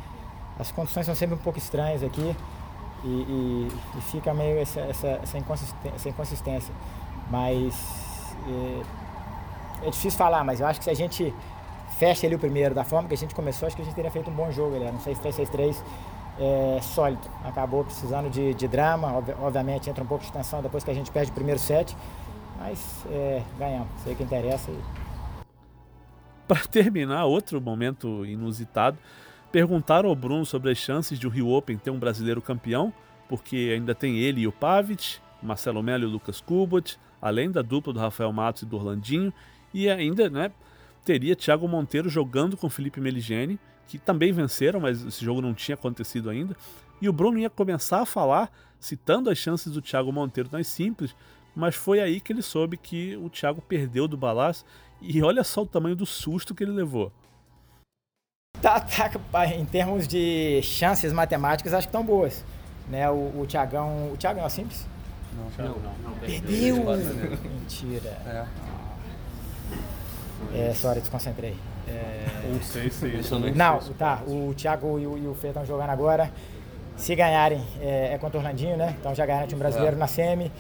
as 0.59 0.70
condições 0.70 1.06
são 1.06 1.14
sempre 1.14 1.35
um 1.35 1.38
pouco 1.38 1.59
estranhas 1.59 2.02
aqui 2.02 2.37
e, 3.04 3.09
e, 3.09 3.68
e 3.99 4.00
fica 4.02 4.32
meio 4.32 4.59
essa, 4.59 4.80
essa, 4.80 5.09
essa, 5.23 5.38
inconsistência, 5.38 5.92
essa 5.94 6.09
inconsistência. 6.09 6.75
Mas 7.30 7.75
é, 8.47 9.87
é, 9.87 9.90
difícil 9.90 10.18
falar, 10.18 10.44
mas 10.44 10.61
eu 10.61 10.66
acho 10.66 10.78
que 10.78 10.85
se 10.85 10.90
a 10.90 10.94
gente 10.94 11.35
fecha 11.99 12.26
ali 12.26 12.37
o 12.37 12.38
primeiro 12.38 12.75
da 12.75 12.85
forma 12.85 13.09
que 13.09 13.14
a 13.14 13.18
gente 13.18 13.35
começou, 13.35 13.66
acho 13.66 13.75
que 13.75 13.82
a 13.82 13.85
gente 13.85 13.94
teria 13.94 14.11
feito 14.11 14.30
um 14.30 14.35
bom 14.35 14.50
jogo, 14.52 14.76
ele 14.76 14.85
era 14.85 14.94
um 14.94 14.99
6-3, 14.99 15.47
6-3 15.50 15.76
é, 16.40 16.80
sólido. 16.80 17.28
Acabou 17.44 17.85
precisando 17.85 18.30
de, 18.30 18.54
de 18.54 18.66
drama, 18.66 19.18
ob 19.18 19.32
obviamente 19.40 19.90
entra 19.90 20.02
um 20.02 20.06
pouco 20.06 20.25
de 20.25 20.32
tensão 20.32 20.62
depois 20.62 20.82
que 20.82 20.90
a 20.90 20.94
gente 20.94 21.11
perde 21.11 21.30
o 21.30 21.35
primeiro 21.35 21.61
set, 21.61 21.94
mas 22.59 23.04
é, 23.11 23.42
ganhamos, 23.59 23.88
sei 24.02 24.14
que 24.14 24.23
interessa. 24.23 24.73
Para 26.49 26.64
terminar, 26.66 27.26
outro 27.26 27.61
momento 27.61 28.25
inusitado, 28.25 28.99
perguntaram 29.52 30.09
ao 30.09 30.16
Bruno 30.16 30.47
sobre 30.47 30.73
as 30.73 30.78
chances 30.78 31.18
de 31.18 31.26
o 31.26 31.30
Rio 31.30 31.49
Open 31.50 31.76
ter 31.76 31.90
um 31.90 31.99
brasileiro 31.99 32.40
campeão, 32.40 32.92
porque 33.28 33.73
ainda 33.75 33.94
tem 33.94 34.18
ele 34.18 34.40
e 34.40 34.47
o 34.49 34.52
Pavic, 34.52 35.18
Marcelo 35.42 35.82
Melo 35.82 36.04
e 36.04 36.06
o 36.06 36.11
Lucas 36.11 36.40
Kubot, 36.40 36.99
além 37.20 37.50
da 37.50 37.62
dupla 37.62 37.92
do 37.92 38.00
Rafael 38.00 38.32
Matos 38.32 38.62
e 38.62 38.66
do 38.66 38.76
Orlandinho, 38.76 39.32
e 39.73 39.88
ainda 39.88 40.28
né, 40.28 40.50
teria 41.04 41.37
Thiago 41.37 41.68
Monteiro 41.68 42.09
jogando 42.09 42.56
com 42.56 42.68
Felipe 42.68 43.00
Meligeni, 43.00 43.59
que 43.90 43.99
também 43.99 44.32
venceram, 44.32 44.78
mas 44.78 45.04
esse 45.04 45.25
jogo 45.25 45.42
não 45.42 45.52
tinha 45.52 45.75
acontecido 45.75 46.30
ainda. 46.30 46.56
E 47.02 47.09
o 47.09 47.12
Bruno 47.12 47.40
ia 47.40 47.50
começar 47.50 48.00
a 48.00 48.06
falar, 48.06 48.49
citando 48.78 49.28
as 49.28 49.37
chances 49.37 49.73
do 49.73 49.82
Thiago 49.82 50.12
Monteiro 50.12 50.49
nas 50.52 50.68
simples, 50.68 51.12
mas 51.56 51.75
foi 51.75 51.99
aí 51.99 52.20
que 52.20 52.32
ele 52.32 52.40
soube 52.40 52.76
que 52.76 53.16
o 53.16 53.28
Thiago 53.28 53.61
perdeu 53.61 54.06
do 54.06 54.16
Balas 54.16 54.64
e 55.00 55.20
olha 55.25 55.42
só 55.42 55.62
o 55.62 55.66
tamanho 55.66 55.97
do 55.97 56.06
susto 56.06 56.54
que 56.54 56.62
ele 56.62 56.70
levou. 56.70 57.11
Tá, 58.62 58.78
tá, 58.78 59.47
em 59.47 59.64
termos 59.64 60.06
de 60.06 60.62
chances 60.62 61.12
matemáticas, 61.12 61.75
acho 61.75 61.88
que 61.88 61.88
estão 61.88 62.04
boas. 62.04 62.44
Né? 62.88 63.11
O, 63.11 63.40
o 63.40 63.47
Thiagão. 63.49 64.12
O 64.12 64.16
Thiagão 64.16 64.44
é 64.44 64.49
simples? 64.49 64.87
Não, 65.59 65.66
não. 65.66 66.12
Perdeu! 66.20 66.76
Mentira. 67.42 68.11
É. 68.25 68.47
É, 70.54 70.73
sorry, 70.75 71.00
desconcentrei. 71.00 71.56
É... 71.87 72.20
Um 72.49 72.61
6, 72.61 72.94
6. 72.94 73.30
Não, 73.54 73.78
tá. 73.99 74.23
O 74.26 74.54
Thiago 74.54 74.99
e 74.99 75.06
o, 75.06 75.18
e 75.18 75.26
o 75.26 75.35
Fê 75.35 75.49
estão 75.49 75.64
jogando 75.64 75.90
agora. 75.90 76.30
Se 76.97 77.14
ganharem, 77.14 77.64
é, 77.80 78.14
é 78.14 78.18
contra 78.18 78.38
o 78.38 78.40
Orlandinho, 78.40 78.76
né? 78.76 78.94
Então 78.99 79.14
já 79.14 79.25
garante 79.25 79.54
um 79.54 79.59
brasileiro 79.59 79.97
na 79.97 80.06
semi. 80.06 80.52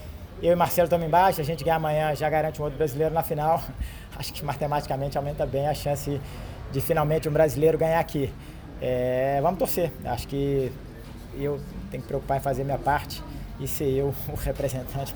Eu 0.42 0.52
e 0.52 0.56
Marcelo 0.56 0.86
estamos 0.86 1.06
embaixo. 1.06 1.40
A 1.40 1.44
gente 1.44 1.62
ganhar 1.62 1.76
amanhã 1.76 2.14
já 2.14 2.30
garante 2.30 2.60
um 2.60 2.64
outro 2.64 2.78
brasileiro 2.78 3.12
na 3.12 3.22
final. 3.22 3.62
Acho 4.16 4.32
que 4.32 4.44
matematicamente 4.44 5.18
aumenta 5.18 5.44
bem 5.44 5.68
a 5.68 5.74
chance 5.74 6.20
de 6.72 6.80
finalmente 6.80 7.28
um 7.28 7.32
brasileiro 7.32 7.76
ganhar 7.76 8.00
aqui. 8.00 8.32
É, 8.80 9.38
vamos 9.42 9.58
torcer. 9.58 9.92
Acho 10.04 10.26
que 10.28 10.72
eu 11.34 11.60
tenho 11.90 12.02
que 12.02 12.08
preocupar 12.08 12.38
em 12.38 12.40
fazer 12.40 12.64
minha 12.64 12.78
parte 12.78 13.22
e 13.58 13.68
ser 13.68 13.90
eu 13.90 14.14
o 14.28 14.34
representante 14.34 15.14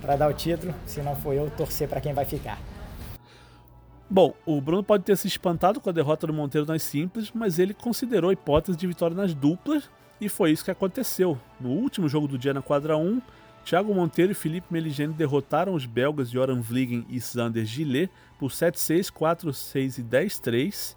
para 0.00 0.16
dar 0.16 0.28
o 0.28 0.32
título. 0.32 0.72
Se 0.86 1.00
não 1.00 1.16
for 1.16 1.34
eu, 1.34 1.50
torcer 1.50 1.88
para 1.88 2.00
quem 2.00 2.12
vai 2.12 2.24
ficar. 2.24 2.58
Bom, 4.12 4.34
o 4.44 4.60
Bruno 4.60 4.82
pode 4.82 5.04
ter 5.04 5.16
se 5.16 5.28
espantado 5.28 5.80
com 5.80 5.88
a 5.88 5.92
derrota 5.92 6.26
do 6.26 6.32
Monteiro 6.32 6.66
nas 6.66 6.82
simples, 6.82 7.30
mas 7.32 7.60
ele 7.60 7.72
considerou 7.72 8.30
a 8.30 8.32
hipótese 8.32 8.76
de 8.76 8.84
vitória 8.84 9.16
nas 9.16 9.32
duplas 9.32 9.88
e 10.20 10.28
foi 10.28 10.50
isso 10.50 10.64
que 10.64 10.70
aconteceu. 10.72 11.38
No 11.60 11.68
último 11.70 12.08
jogo 12.08 12.26
do 12.26 12.36
dia 12.36 12.52
na 12.52 12.60
quadra 12.60 12.96
1, 12.96 13.22
Thiago 13.64 13.94
Monteiro 13.94 14.32
e 14.32 14.34
Felipe 14.34 14.66
Meligeni 14.68 15.14
derrotaram 15.14 15.74
os 15.74 15.86
belgas 15.86 16.28
Joran 16.28 16.60
Vliegen 16.60 17.06
e 17.08 17.20
Sander 17.20 17.64
Gillet 17.64 18.10
por 18.36 18.50
7-6, 18.50 19.12
4-6 19.12 19.98
e 19.98 20.02
10-3 20.02 20.96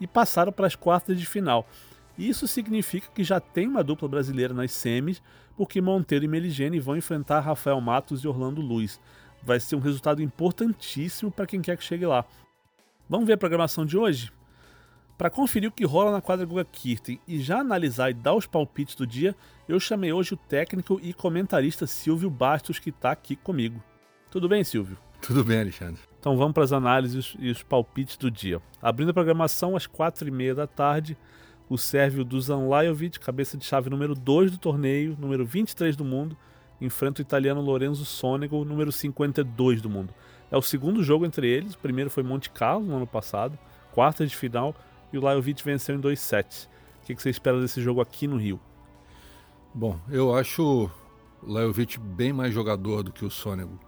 e 0.00 0.06
passaram 0.06 0.50
para 0.50 0.66
as 0.66 0.74
quartas 0.74 1.20
de 1.20 1.26
final. 1.26 1.68
Isso 2.16 2.48
significa 2.48 3.08
que 3.14 3.22
já 3.22 3.40
tem 3.40 3.68
uma 3.68 3.84
dupla 3.84 4.08
brasileira 4.08 4.54
nas 4.54 4.72
semis, 4.72 5.20
porque 5.54 5.82
Monteiro 5.82 6.24
e 6.24 6.28
Meligeni 6.28 6.80
vão 6.80 6.96
enfrentar 6.96 7.40
Rafael 7.40 7.78
Matos 7.78 8.24
e 8.24 8.28
Orlando 8.28 8.62
Luiz. 8.62 8.98
Vai 9.42 9.60
ser 9.60 9.76
um 9.76 9.80
resultado 9.80 10.22
importantíssimo 10.22 11.30
para 11.30 11.46
quem 11.46 11.60
quer 11.60 11.76
que 11.76 11.84
chegue 11.84 12.06
lá. 12.06 12.24
Vamos 13.08 13.26
ver 13.26 13.34
a 13.34 13.38
programação 13.38 13.84
de 13.84 13.98
hoje? 13.98 14.32
Para 15.18 15.28
conferir 15.28 15.68
o 15.68 15.72
que 15.72 15.84
rola 15.84 16.10
na 16.10 16.22
quadra 16.22 16.46
Guga 16.46 16.64
Kirten 16.64 17.20
e 17.28 17.38
já 17.38 17.58
analisar 17.58 18.10
e 18.10 18.14
dar 18.14 18.34
os 18.34 18.46
palpites 18.46 18.94
do 18.94 19.06
dia, 19.06 19.36
eu 19.68 19.78
chamei 19.78 20.10
hoje 20.10 20.32
o 20.32 20.38
técnico 20.38 20.98
e 21.02 21.12
comentarista 21.12 21.86
Silvio 21.86 22.30
Bastos, 22.30 22.78
que 22.78 22.88
está 22.88 23.12
aqui 23.12 23.36
comigo. 23.36 23.82
Tudo 24.30 24.48
bem, 24.48 24.64
Silvio? 24.64 24.96
Tudo 25.20 25.44
bem, 25.44 25.60
Alexandre. 25.60 26.00
Então 26.18 26.34
vamos 26.36 26.54
para 26.54 26.64
as 26.64 26.72
análises 26.72 27.36
e 27.38 27.50
os 27.50 27.62
palpites 27.62 28.16
do 28.16 28.30
dia. 28.30 28.60
Abrindo 28.80 29.10
a 29.10 29.14
programação 29.14 29.76
às 29.76 29.86
quatro 29.86 30.26
e 30.26 30.30
meia 30.30 30.54
da 30.54 30.66
tarde, 30.66 31.16
o 31.68 31.76
sérvio 31.76 32.24
Dusan 32.24 32.66
Lajovic, 32.68 33.20
cabeça 33.20 33.58
de 33.58 33.66
chave 33.66 33.90
número 33.90 34.14
2 34.14 34.52
do 34.52 34.58
torneio, 34.58 35.14
número 35.20 35.44
23 35.44 35.94
do 35.94 36.06
mundo, 36.06 36.36
enfrenta 36.80 37.20
o 37.20 37.22
italiano 37.22 37.60
Lorenzo 37.60 38.06
Sonego, 38.06 38.64
número 38.64 38.90
52 38.90 39.82
do 39.82 39.90
mundo. 39.90 40.14
É 40.54 40.56
o 40.56 40.62
segundo 40.62 41.02
jogo 41.02 41.26
entre 41.26 41.48
eles. 41.48 41.74
O 41.74 41.78
primeiro 41.78 42.08
foi 42.08 42.22
Monte 42.22 42.48
Carlo 42.48 42.84
no 42.84 42.94
ano 42.94 43.08
passado, 43.08 43.58
quarta 43.90 44.24
de 44.24 44.36
final, 44.36 44.72
e 45.12 45.18
o 45.18 45.20
Lajovic 45.20 45.64
venceu 45.64 45.96
em 45.96 45.98
2 45.98 46.20
sets. 46.20 46.70
O 47.02 47.06
que 47.06 47.16
você 47.16 47.28
espera 47.28 47.60
desse 47.60 47.82
jogo 47.82 48.00
aqui 48.00 48.28
no 48.28 48.36
Rio? 48.36 48.60
Bom, 49.74 49.98
eu 50.08 50.32
acho 50.32 50.88
o 51.42 51.50
Lajovic 51.52 51.98
bem 51.98 52.32
mais 52.32 52.54
jogador 52.54 53.02
do 53.02 53.10
que 53.10 53.24
o 53.24 53.30
Sonego. 53.30 53.80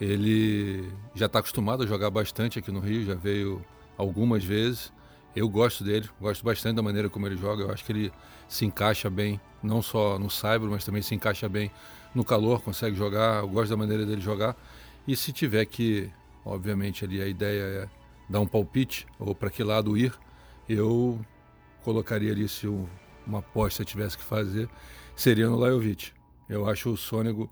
Ele 0.00 0.90
já 1.14 1.26
está 1.26 1.40
acostumado 1.40 1.82
a 1.82 1.86
jogar 1.86 2.08
bastante 2.08 2.58
aqui 2.58 2.72
no 2.72 2.80
Rio, 2.80 3.04
já 3.04 3.14
veio 3.14 3.62
algumas 3.94 4.42
vezes. 4.42 4.90
Eu 5.36 5.46
gosto 5.46 5.84
dele, 5.84 6.08
gosto 6.18 6.42
bastante 6.42 6.76
da 6.76 6.82
maneira 6.82 7.10
como 7.10 7.26
ele 7.26 7.36
joga. 7.36 7.64
Eu 7.64 7.70
acho 7.70 7.84
que 7.84 7.92
ele 7.92 8.12
se 8.48 8.64
encaixa 8.64 9.10
bem, 9.10 9.38
não 9.62 9.82
só 9.82 10.18
no 10.18 10.30
cyber, 10.30 10.70
mas 10.70 10.86
também 10.86 11.02
se 11.02 11.14
encaixa 11.14 11.50
bem 11.50 11.70
no 12.14 12.24
calor, 12.24 12.62
consegue 12.62 12.96
jogar. 12.96 13.42
Eu 13.42 13.48
gosto 13.48 13.68
da 13.68 13.76
maneira 13.76 14.06
dele 14.06 14.22
jogar. 14.22 14.56
E 15.08 15.16
se 15.16 15.32
tiver 15.32 15.64
que, 15.64 16.10
obviamente, 16.44 17.02
ali 17.02 17.22
a 17.22 17.26
ideia 17.26 17.62
é 17.62 17.88
dar 18.28 18.40
um 18.40 18.46
palpite 18.46 19.06
ou 19.18 19.34
para 19.34 19.48
que 19.48 19.64
lado 19.64 19.96
ir, 19.96 20.12
eu 20.68 21.18
colocaria 21.82 22.30
ali 22.30 22.46
se 22.46 22.66
uma 23.26 23.38
aposta 23.38 23.86
tivesse 23.86 24.18
que 24.18 24.22
fazer, 24.22 24.68
seria 25.16 25.48
no 25.48 25.56
Lajovic. 25.56 26.12
Eu 26.46 26.68
acho 26.68 26.90
o 26.90 26.96
Sônego 26.98 27.48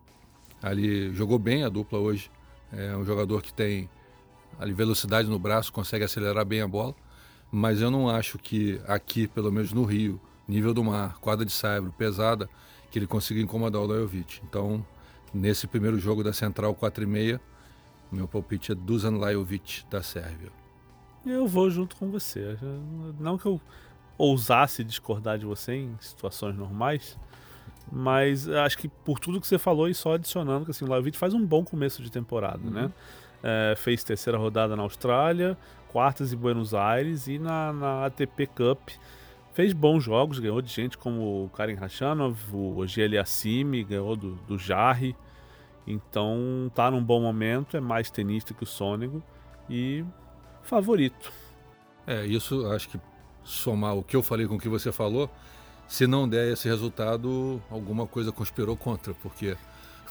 ali 0.63 1.11
jogou 1.15 1.39
bem 1.39 1.65
a 1.65 1.71
dupla 1.71 1.99
hoje. 1.99 2.31
É 2.71 2.95
um 2.95 3.07
jogador 3.07 3.41
que 3.41 3.55
tem 3.55 3.89
ali 4.59 4.75
velocidade 4.75 5.27
no 5.27 5.39
braço, 5.39 5.73
consegue 5.73 6.05
acelerar 6.05 6.45
bem 6.45 6.61
a 6.61 6.69
bola, 6.69 6.95
mas 7.51 7.81
eu 7.81 7.91
não 7.91 8.07
acho 8.07 8.39
que 8.39 8.79
aqui, 8.87 9.27
pelo 9.27 9.51
menos 9.51 9.73
no 9.73 9.85
Rio, 9.85 10.21
nível 10.47 10.75
do 10.75 10.85
mar, 10.85 11.17
quadra 11.21 11.47
de 11.47 11.53
saibro, 11.53 11.91
pesada, 11.91 12.51
que 12.91 12.99
ele 12.99 13.07
consiga 13.07 13.41
incomodar 13.41 13.81
o 13.81 13.87
Lajovic. 13.87 14.43
Então, 14.45 14.85
Nesse 15.33 15.67
primeiro 15.67 15.99
jogo 15.99 16.23
da 16.23 16.33
Central 16.33 16.75
4 16.75 17.05
e 17.05 17.07
meia, 17.07 17.41
meu 18.11 18.29
palpite 18.29 18.73
é 18.73 18.75
Dusan 18.75 19.19
Lajovic, 19.19 19.85
da 19.91 20.03
Sérvia. 20.03 20.51
Eu 21.25 21.47
vou 21.47 21.69
junto 21.71 21.97
com 21.97 22.11
você. 22.11 22.57
Não 23.19 23.37
que 23.37 23.47
eu 23.47 23.61
ousasse 24.17 24.83
discordar 24.85 25.39
de 25.39 25.45
você 25.45 25.75
em 25.75 25.97
situações 26.01 26.57
normais, 26.57 27.19
mas 27.91 28.49
acho 28.49 28.79
que 28.79 28.89
por 28.89 29.19
tudo 29.19 29.41
que 29.41 29.47
você 29.47 29.59
falou 29.59 29.89
e 29.89 29.95
só 29.95 30.15
adicionando 30.15 30.65
que 30.65 30.71
assim, 30.71 30.85
o 30.85 30.89
Lajovic 30.89 31.19
faz 31.19 31.35
um 31.35 31.45
bom 31.45 31.65
começo 31.65 32.03
de 32.03 32.11
temporada, 32.11 32.61
uhum. 32.65 32.71
né? 32.71 32.93
É, 33.43 33.75
fez 33.77 34.03
terceira 34.03 34.39
rodada 34.39 34.75
na 34.75 34.83
Austrália, 34.83 35.57
quartas 35.89 36.33
em 36.33 36.37
Buenos 36.37 36.75
Aires 36.75 37.27
e 37.27 37.39
na, 37.39 37.73
na 37.73 38.07
ATP 38.07 38.47
Cup 38.47 38.89
fez 39.57 39.73
bons 39.73 40.05
jogos, 40.05 40.39
ganhou 40.39 40.61
de 40.61 40.71
gente 40.71 40.99
como 40.99 41.47
o 41.47 41.49
Karen 41.49 41.77
Rachanov, 41.77 42.37
o 42.53 42.77
Ogiel 42.77 43.19
Assimi, 43.19 43.83
ganhou 43.83 44.15
do, 44.15 44.35
do 44.47 44.59
Jarry. 44.59 45.17
Então 45.87 46.71
tá 46.75 46.91
num 46.91 47.03
bom 47.03 47.23
momento, 47.23 47.75
é 47.75 47.81
mais 47.81 48.11
tenista 48.11 48.53
que 48.53 48.65
o 48.65 48.67
Sônego 48.67 49.23
e 49.71 50.05
favorito. 50.63 51.33
É, 52.07 52.27
isso 52.27 52.67
acho 52.67 52.91
que 52.91 53.01
somar 53.43 53.97
o 53.97 54.03
que 54.03 54.15
eu 54.15 54.23
falei 54.23 54.47
com 54.47 54.57
o 54.57 54.59
que 54.59 54.69
você 54.69 54.93
falou, 54.93 55.31
se 55.89 56.07
não 56.07 56.29
der 56.29 56.53
esse 56.53 56.69
resultado, 56.69 57.63
alguma 57.71 58.07
coisa 58.07 58.31
conspirou 58.31 58.77
contra, 58.77 59.15
porque 59.15 59.57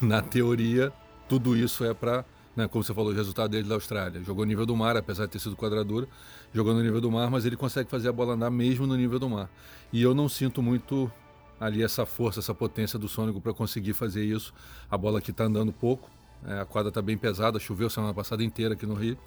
na 0.01 0.23
teoria 0.23 0.91
tudo 1.29 1.55
isso 1.55 1.85
é 1.85 1.93
para, 1.93 2.25
né, 2.55 2.67
como 2.67 2.83
você 2.83 2.93
falou, 2.93 3.11
o 3.11 3.15
resultado 3.15 3.49
dele 3.51 3.67
da 3.67 3.75
Austrália. 3.75 4.23
Jogou 4.23 4.45
no 4.45 4.49
nível 4.49 4.65
do 4.65 4.75
mar, 4.75 4.95
apesar 4.95 5.25
de 5.25 5.31
ter 5.31 5.39
sido 5.39 5.55
quadradura, 5.55 6.07
jogou 6.53 6.73
no 6.73 6.81
nível 6.81 7.01
do 7.01 7.11
mar, 7.11 7.29
mas 7.29 7.45
ele 7.45 7.57
consegue 7.57 7.89
fazer 7.89 8.09
a 8.09 8.13
bola 8.13 8.33
andar 8.33 8.49
mesmo 8.49 8.87
no 8.87 8.95
nível 8.95 9.19
do 9.19 9.29
mar. 9.29 9.49
E 9.91 10.01
eu 10.01 10.13
não 10.13 10.29
sinto 10.29 10.61
muito 10.61 11.11
ali 11.59 11.83
essa 11.83 12.05
força, 12.05 12.39
essa 12.39 12.53
potência 12.53 12.97
do 12.97 13.07
Sônico 13.07 13.41
para 13.41 13.53
conseguir 13.53 13.93
fazer 13.93 14.23
isso. 14.23 14.53
A 14.89 14.97
bola 14.97 15.19
aqui 15.19 15.31
está 15.31 15.45
andando 15.45 15.71
pouco, 15.71 16.09
é, 16.45 16.59
a 16.59 16.65
quadra 16.65 16.89
está 16.89 17.01
bem 17.01 17.17
pesada, 17.17 17.59
choveu 17.59 17.89
semana 17.89 18.13
passada 18.13 18.43
inteira 18.43 18.73
aqui 18.73 18.85
no 18.85 18.93
Rio, 18.93 19.17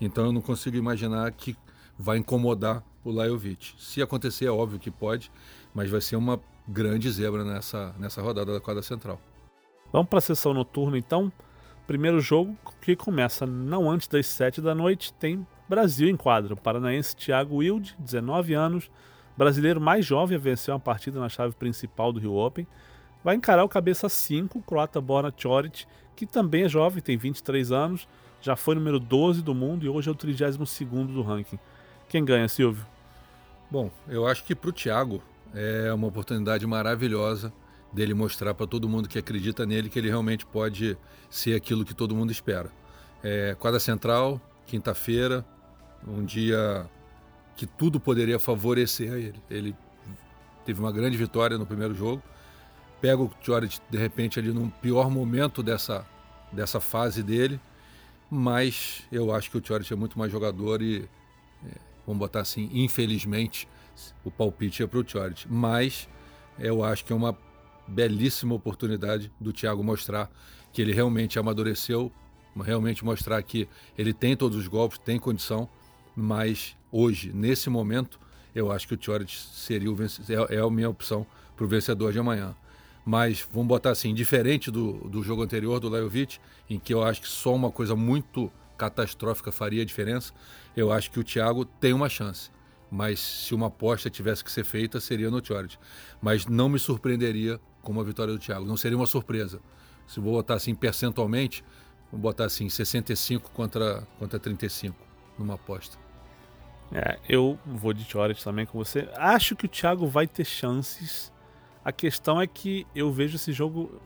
então 0.00 0.26
eu 0.26 0.32
não 0.32 0.40
consigo 0.40 0.76
imaginar 0.76 1.30
que 1.32 1.56
vai 1.98 2.18
incomodar 2.18 2.84
o 3.04 3.10
Lajovic. 3.10 3.74
Se 3.78 4.02
acontecer, 4.02 4.46
é 4.46 4.50
óbvio 4.50 4.78
que 4.78 4.90
pode, 4.90 5.30
mas 5.74 5.88
vai 5.88 6.00
ser 6.00 6.16
uma 6.16 6.40
grande 6.68 7.10
zebra 7.10 7.44
nessa, 7.44 7.94
nessa 7.98 8.20
rodada 8.20 8.52
da 8.52 8.60
quadra 8.60 8.82
central. 8.82 9.20
Vamos 9.92 10.08
para 10.08 10.18
a 10.18 10.22
sessão 10.22 10.52
noturna 10.52 10.98
então. 10.98 11.32
Primeiro 11.86 12.20
jogo 12.20 12.56
que 12.80 12.96
começa 12.96 13.46
não 13.46 13.88
antes 13.88 14.08
das 14.08 14.26
7 14.26 14.60
da 14.60 14.74
noite, 14.74 15.12
tem 15.12 15.46
Brasil 15.68 16.08
em 16.08 16.16
quadra. 16.16 16.54
O 16.54 16.56
paranaense 16.56 17.14
Thiago 17.14 17.56
Wilde, 17.56 17.94
19 17.98 18.54
anos, 18.54 18.90
brasileiro 19.36 19.80
mais 19.80 20.04
jovem 20.04 20.36
a 20.36 20.40
vencer 20.40 20.74
uma 20.74 20.80
partida 20.80 21.20
na 21.20 21.28
chave 21.28 21.54
principal 21.54 22.12
do 22.12 22.18
Rio 22.18 22.34
Open, 22.34 22.66
vai 23.22 23.36
encarar 23.36 23.62
o 23.62 23.68
cabeça 23.68 24.08
5, 24.08 24.58
o 24.58 24.62
croata 24.62 25.00
Borna 25.00 25.32
Choric, 25.36 25.86
que 26.16 26.26
também 26.26 26.64
é 26.64 26.68
jovem, 26.68 27.02
tem 27.02 27.16
23 27.16 27.70
anos, 27.70 28.08
já 28.40 28.56
foi 28.56 28.74
número 28.74 28.98
12 28.98 29.42
do 29.42 29.54
mundo 29.54 29.86
e 29.86 29.88
hoje 29.88 30.08
é 30.08 30.12
o 30.12 30.14
32 30.14 30.56
do 31.08 31.22
ranking. 31.22 31.58
Quem 32.08 32.24
ganha, 32.24 32.48
Silvio? 32.48 32.84
Bom, 33.70 33.90
eu 34.08 34.26
acho 34.26 34.44
que 34.44 34.54
para 34.54 34.70
o 34.70 34.72
Thiago 34.72 35.22
é 35.54 35.92
uma 35.92 36.06
oportunidade 36.08 36.66
maravilhosa 36.66 37.52
dele 37.92 38.14
mostrar 38.14 38.54
para 38.54 38.66
todo 38.66 38.88
mundo 38.88 39.08
que 39.08 39.18
acredita 39.18 39.64
nele 39.64 39.88
que 39.88 39.98
ele 39.98 40.08
realmente 40.08 40.44
pode 40.44 40.96
ser 41.30 41.54
aquilo 41.54 41.84
que 41.84 41.94
todo 41.94 42.14
mundo 42.14 42.30
espera. 42.30 42.70
É, 43.22 43.56
quadra 43.58 43.80
Central, 43.80 44.40
quinta-feira, 44.66 45.44
um 46.06 46.24
dia 46.24 46.88
que 47.56 47.66
tudo 47.66 47.98
poderia 47.98 48.38
favorecer 48.38 49.12
a 49.12 49.18
ele. 49.18 49.42
Ele 49.50 49.76
teve 50.64 50.80
uma 50.80 50.92
grande 50.92 51.16
vitória 51.16 51.56
no 51.56 51.66
primeiro 51.66 51.94
jogo, 51.94 52.22
pega 53.00 53.22
o 53.22 53.30
Tjorit 53.40 53.80
de 53.88 53.98
repente 53.98 54.38
ali 54.38 54.52
num 54.52 54.68
pior 54.68 55.10
momento 55.10 55.62
dessa, 55.62 56.06
dessa 56.52 56.80
fase 56.80 57.22
dele, 57.22 57.60
mas 58.30 59.02
eu 59.10 59.32
acho 59.32 59.50
que 59.50 59.56
o 59.56 59.60
Tjorit 59.60 59.92
é 59.92 59.96
muito 59.96 60.18
mais 60.18 60.30
jogador 60.30 60.82
e, 60.82 61.08
é, 61.64 61.70
vamos 62.06 62.18
botar 62.18 62.40
assim, 62.40 62.68
infelizmente, 62.72 63.68
o 64.24 64.30
palpite 64.30 64.82
é 64.82 64.86
para 64.86 64.98
o 64.98 65.04
Tjorit. 65.04 65.46
Mas 65.48 66.08
eu 66.58 66.84
acho 66.84 67.04
que 67.04 67.12
é 67.12 67.16
uma 67.16 67.36
belíssima 67.86 68.54
oportunidade 68.54 69.32
do 69.40 69.52
Thiago 69.52 69.82
mostrar 69.82 70.30
que 70.72 70.82
ele 70.82 70.92
realmente 70.92 71.38
amadureceu, 71.38 72.12
realmente 72.56 73.04
mostrar 73.04 73.42
que 73.42 73.68
ele 73.96 74.12
tem 74.12 74.36
todos 74.36 74.56
os 74.56 74.68
golpes, 74.68 74.98
tem 74.98 75.18
condição, 75.18 75.68
mas 76.14 76.76
hoje, 76.90 77.32
nesse 77.32 77.68
momento, 77.68 78.18
eu 78.54 78.72
acho 78.72 78.88
que 78.88 78.94
o 78.94 78.96
Tjorit 78.96 79.36
seria 79.36 79.90
o 79.90 79.94
vencedor, 79.94 80.50
é, 80.50 80.56
é 80.56 80.60
a 80.60 80.70
minha 80.70 80.88
opção 80.88 81.26
para 81.54 81.64
o 81.64 81.68
vencedor 81.68 82.12
de 82.12 82.18
amanhã. 82.18 82.54
mas 83.04 83.46
vamos 83.52 83.68
botar 83.68 83.90
assim, 83.90 84.12
diferente 84.12 84.70
do, 84.70 84.94
do 85.08 85.22
jogo 85.22 85.42
anterior 85.42 85.78
do 85.78 85.88
Lajovic, 85.88 86.38
em 86.68 86.78
que 86.78 86.92
eu 86.92 87.04
acho 87.04 87.20
que 87.22 87.28
só 87.28 87.54
uma 87.54 87.70
coisa 87.70 87.94
muito 87.94 88.50
catastrófica 88.76 89.52
faria 89.52 89.86
diferença, 89.86 90.32
eu 90.76 90.90
acho 90.92 91.10
que 91.10 91.20
o 91.20 91.24
Thiago 91.24 91.64
tem 91.64 91.92
uma 91.92 92.08
chance. 92.08 92.50
Mas 92.90 93.18
se 93.18 93.54
uma 93.54 93.66
aposta 93.66 94.10
tivesse 94.10 94.44
que 94.44 94.50
ser 94.50 94.64
feita, 94.64 95.00
seria 95.00 95.30
no 95.30 95.40
Tiorit. 95.40 95.78
Mas 96.20 96.46
não 96.46 96.68
me 96.68 96.78
surpreenderia 96.78 97.60
com 97.86 97.92
uma 97.92 98.04
vitória 98.04 98.32
do 98.32 98.38
Thiago. 98.38 98.66
Não 98.66 98.76
seria 98.76 98.96
uma 98.96 99.06
surpresa. 99.06 99.60
Se 100.06 100.20
vou 100.20 100.32
botar 100.32 100.54
assim 100.54 100.74
percentualmente, 100.74 101.64
vou 102.10 102.20
botar 102.20 102.44
assim 102.44 102.68
65 102.68 103.50
contra, 103.52 104.06
contra 104.18 104.38
35 104.38 104.96
numa 105.38 105.54
aposta. 105.54 105.96
É, 106.92 107.18
eu 107.28 107.58
vou 107.64 107.92
de 107.92 108.04
Tiorit 108.04 108.42
também 108.42 108.66
com 108.66 108.78
você. 108.78 109.08
Acho 109.14 109.56
que 109.56 109.66
o 109.66 109.68
Thiago 109.68 110.06
vai 110.06 110.26
ter 110.26 110.44
chances 110.44 111.32
a 111.86 111.92
questão 111.92 112.40
é 112.40 112.48
que 112.48 112.84
eu 112.96 113.12
vejo 113.12 113.36
esse 113.36 113.52
jogo 113.52 114.02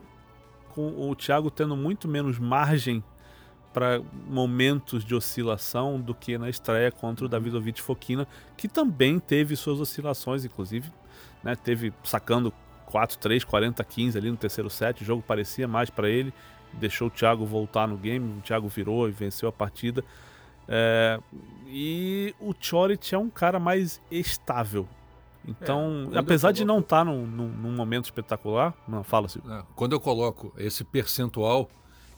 com 0.69 1.09
o 1.09 1.15
Thiago 1.15 1.49
tendo 1.49 1.75
muito 1.75 2.07
menos 2.07 2.37
margem 2.37 3.03
para 3.73 3.99
momentos 4.27 5.03
de 5.03 5.15
oscilação 5.15 5.99
do 5.99 6.13
que 6.13 6.37
na 6.37 6.47
estreia 6.47 6.91
contra 6.91 7.25
o 7.25 7.27
Davidovich 7.27 7.81
Fokina, 7.81 8.27
que 8.55 8.67
também 8.67 9.17
teve 9.17 9.55
suas 9.55 9.79
oscilações, 9.79 10.45
inclusive, 10.45 10.91
né, 11.43 11.55
teve 11.55 11.91
sacando 12.03 12.53
4-3, 12.91 13.45
40-15 13.45 14.15
ali 14.17 14.29
no 14.29 14.37
terceiro 14.37 14.69
set, 14.69 15.01
o 15.01 15.05
jogo 15.05 15.23
parecia 15.25 15.67
mais 15.67 15.89
para 15.89 16.09
ele, 16.09 16.33
deixou 16.73 17.07
o 17.07 17.11
Thiago 17.11 17.45
voltar 17.45 17.87
no 17.87 17.97
game, 17.97 18.39
o 18.39 18.41
Thiago 18.41 18.67
virou 18.67 19.07
e 19.07 19.11
venceu 19.11 19.49
a 19.49 19.51
partida. 19.51 20.03
É, 20.67 21.19
e 21.67 22.35
o 22.39 22.53
Choric 22.59 23.13
é 23.13 23.17
um 23.17 23.29
cara 23.29 23.59
mais 23.59 24.01
estável, 24.09 24.87
então, 25.47 26.09
é, 26.13 26.19
apesar 26.19 26.51
de 26.51 26.63
não 26.63 26.79
estar 26.79 26.99
tá 26.99 27.05
num, 27.05 27.25
num, 27.25 27.47
num, 27.47 27.71
momento 27.71 28.05
espetacular, 28.05 28.73
não 28.87 29.03
fala 29.03 29.25
assim. 29.25 29.41
É, 29.49 29.63
quando 29.75 29.93
eu 29.93 29.99
coloco 29.99 30.53
esse 30.57 30.83
percentual 30.83 31.69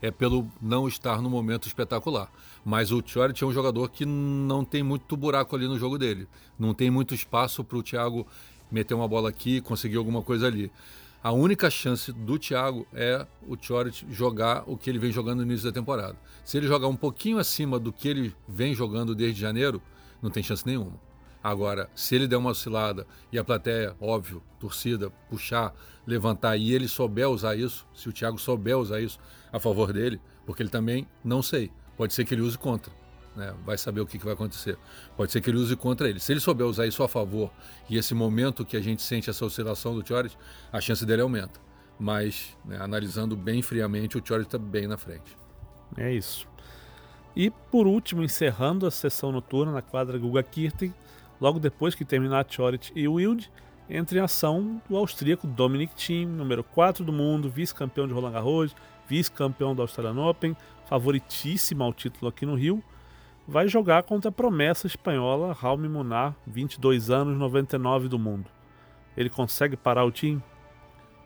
é 0.01 0.12
pelo 0.12 0.46
não 0.62 0.86
estar 0.86 1.22
no 1.22 1.30
momento 1.30 1.65
espetacular. 1.65 2.30
Mas 2.65 2.92
o 2.92 3.01
Tiorit 3.01 3.42
é 3.42 3.48
um 3.48 3.53
jogador 3.53 3.89
que 3.89 4.06
não 4.06 4.65
tem 4.65 4.84
muito 4.84 5.15
buraco 5.15 5.56
ali 5.56 5.65
no 5.65 5.80
jogo 5.80 5.98
dele. 5.98 6.27
Não 6.60 6.74
tem 6.74 6.92
muito 6.92 7.15
espaço 7.15 7.63
para 7.63 7.77
o 7.77 7.82
Thiago 7.82 8.27
meter 8.74 8.94
uma 8.96 9.08
bola 9.08 9.30
aqui, 9.30 9.62
conseguir 9.62 9.98
alguma 9.98 10.22
coisa 10.22 10.48
ali. 10.48 10.72
A 11.24 11.32
única 11.32 11.70
chance 11.70 12.12
do 12.12 12.38
Thiago 12.38 12.86
é 12.92 13.25
o 13.48 13.56
Tiorit 13.56 14.06
jogar 14.10 14.63
o 14.68 14.75
que 14.75 14.89
ele 14.89 15.00
vem 15.00 15.12
jogando 15.12 15.38
no 15.38 15.46
início 15.46 15.65
da 15.65 15.72
temporada. 15.72 16.18
Se 16.44 16.58
ele 16.58 16.68
jogar 16.68 16.88
um 16.88 16.96
pouquinho 16.98 17.38
acima 17.38 17.80
do 17.80 17.94
que 17.94 18.10
ele 18.10 18.36
vem 18.46 18.74
jogando 18.74 19.15
desde 19.15 19.39
janeiro, 19.39 19.82
não 20.22 20.30
tem 20.30 20.44
chance 20.44 20.65
nenhuma. 20.65 21.00
Agora, 21.42 21.89
se 21.96 22.15
ele 22.15 22.27
der 22.27 22.38
uma 22.38 22.50
oscilada 22.50 23.06
e 23.32 23.38
a 23.38 23.44
plateia, 23.44 23.96
óbvio, 24.01 24.42
torcida, 24.60 25.12
puxar, 25.30 25.74
levantar 26.06 26.58
e 26.58 26.74
ele 26.74 26.88
souber 26.88 27.30
usar 27.30 27.56
isso, 27.56 27.86
se 27.94 28.10
o 28.10 28.13
Thiago 28.13 28.38
souber 28.38 28.77
usar 28.77 29.00
isso 29.00 29.20
a 29.51 29.60
favor 29.60 29.94
dele, 29.94 30.20
porque 30.46 30.63
ele 30.63 30.70
também, 30.70 31.08
não 31.24 31.42
sei, 31.42 31.72
pode 31.96 32.13
ser 32.13 32.25
que 32.25 32.34
ele 32.34 32.42
use 32.42 32.58
contra. 32.58 33.02
Né? 33.36 33.54
Vai 33.66 33.78
saber 33.78 34.02
o 34.02 34.06
que, 34.06 34.18
que 34.18 34.25
vai 34.25 34.34
acontecer. 34.34 34.78
Pode 35.18 35.32
ser 35.32 35.42
que 35.42 35.50
ele 35.50 35.58
use 35.58 35.75
contra 35.75 36.10
ele. 36.10 36.20
Se 36.20 36.32
ele 36.32 36.40
souber 36.40 36.68
usar 36.68 36.86
isso 36.86 37.02
a 37.04 37.08
favor 37.08 37.52
e 37.90 37.98
esse 37.98 38.13
momento 38.13 38.66
que 38.66 38.78
a 38.78 38.82
gente 38.82 39.02
sente 39.02 39.30
essa 39.30 39.46
oscilação 39.46 39.96
do 39.96 40.04
Tioret, 40.04 40.38
a 40.72 40.80
chance 40.80 41.06
dele 41.06 41.22
aumenta. 41.22 41.60
Mas, 42.00 42.58
né, 42.66 42.78
analisando 42.80 43.36
bem 43.36 43.62
friamente, 43.62 44.18
o 44.18 44.22
Tioret 44.22 44.46
está 44.46 44.58
bem 44.58 44.88
na 44.88 44.98
frente. 44.98 45.38
É 45.98 46.12
isso. 46.12 46.48
E 47.36 47.50
por 47.50 47.88
último, 47.88 48.24
encerrando 48.24 48.86
a 48.86 48.91
sessão 48.91 49.32
noturna 49.32 49.72
na 49.72 49.82
quadra 49.82 50.17
Guga 50.17 50.43
Kirten, 50.43 50.93
Logo 51.43 51.60
depois 51.60 51.93
que 51.93 52.06
terminar 52.06 52.46
Chorit 52.48 52.93
e 52.96 53.06
Wild, 53.06 53.52
entra 53.89 54.17
em 54.17 54.22
ação 54.22 54.82
o 54.89 54.96
austríaco 54.96 55.46
Dominic 55.46 55.93
Thiem, 55.93 56.26
número 56.26 56.63
4 56.63 57.04
do 57.04 57.12
mundo, 57.12 57.50
vice-campeão 57.50 58.08
de 58.08 58.13
Roland 58.13 58.32
Garros, 58.32 58.76
vice-campeão 59.10 59.76
da 59.76 59.84
Australian 59.84 60.22
Open, 60.22 60.56
favoritíssimo 60.88 61.84
ao 61.84 61.93
título 61.93 62.30
aqui 62.30 62.46
no 62.46 62.56
Rio, 62.56 62.82
vai 63.47 63.67
jogar 63.67 64.03
contra 64.03 64.29
a 64.29 64.32
promessa 64.32 64.88
espanhola 64.88 65.53
Raul 65.53 65.77
Munar, 65.77 66.36
22 66.45 67.10
anos, 67.10 67.38
99 67.38 68.08
do 68.08 68.19
mundo. 68.19 68.45
Ele 69.15 69.29
consegue 69.29 69.75
parar 69.75 70.06
o 70.06 70.12
time? 70.12 70.41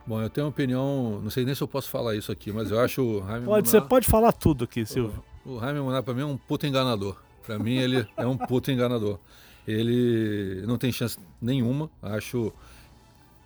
Bom, 0.06 0.22
eu 0.22 0.30
tenho 0.30 0.46
uma 0.46 0.52
opinião, 0.52 1.20
não 1.22 1.30
sei 1.30 1.46
nem 1.46 1.54
se 1.54 1.62
eu 1.62 1.68
posso 1.68 1.90
falar 1.90 2.16
isso 2.16 2.32
aqui, 2.32 2.52
mas 2.52 2.72
eu 2.72 2.80
acho 2.80 3.02
o 3.02 3.20
Jaime 3.20 3.46
Pode, 3.46 3.46
Munar, 3.46 3.66
você 3.66 3.82
pode 3.82 4.08
falar 4.08 4.32
tudo 4.32 4.64
aqui, 4.64 4.86
Silvio. 4.86 5.24
O, 5.46 5.56
o 5.56 5.60
Jaime 5.60 5.80
Munar 5.80 6.04
para 6.04 6.14
mim 6.14 6.22
é 6.22 6.26
um 6.26 6.38
puto 6.38 6.66
enganador. 6.66 7.18
Para 7.46 7.60
mim 7.60 7.76
ele 7.76 8.08
é 8.18 8.26
um 8.26 8.38
puto 8.38 8.72
enganador 8.72 9.20
ele 9.68 10.64
não 10.66 10.78
tem 10.78 10.92
chance 10.92 11.20
nenhuma. 11.42 11.92
Acho. 12.02 12.54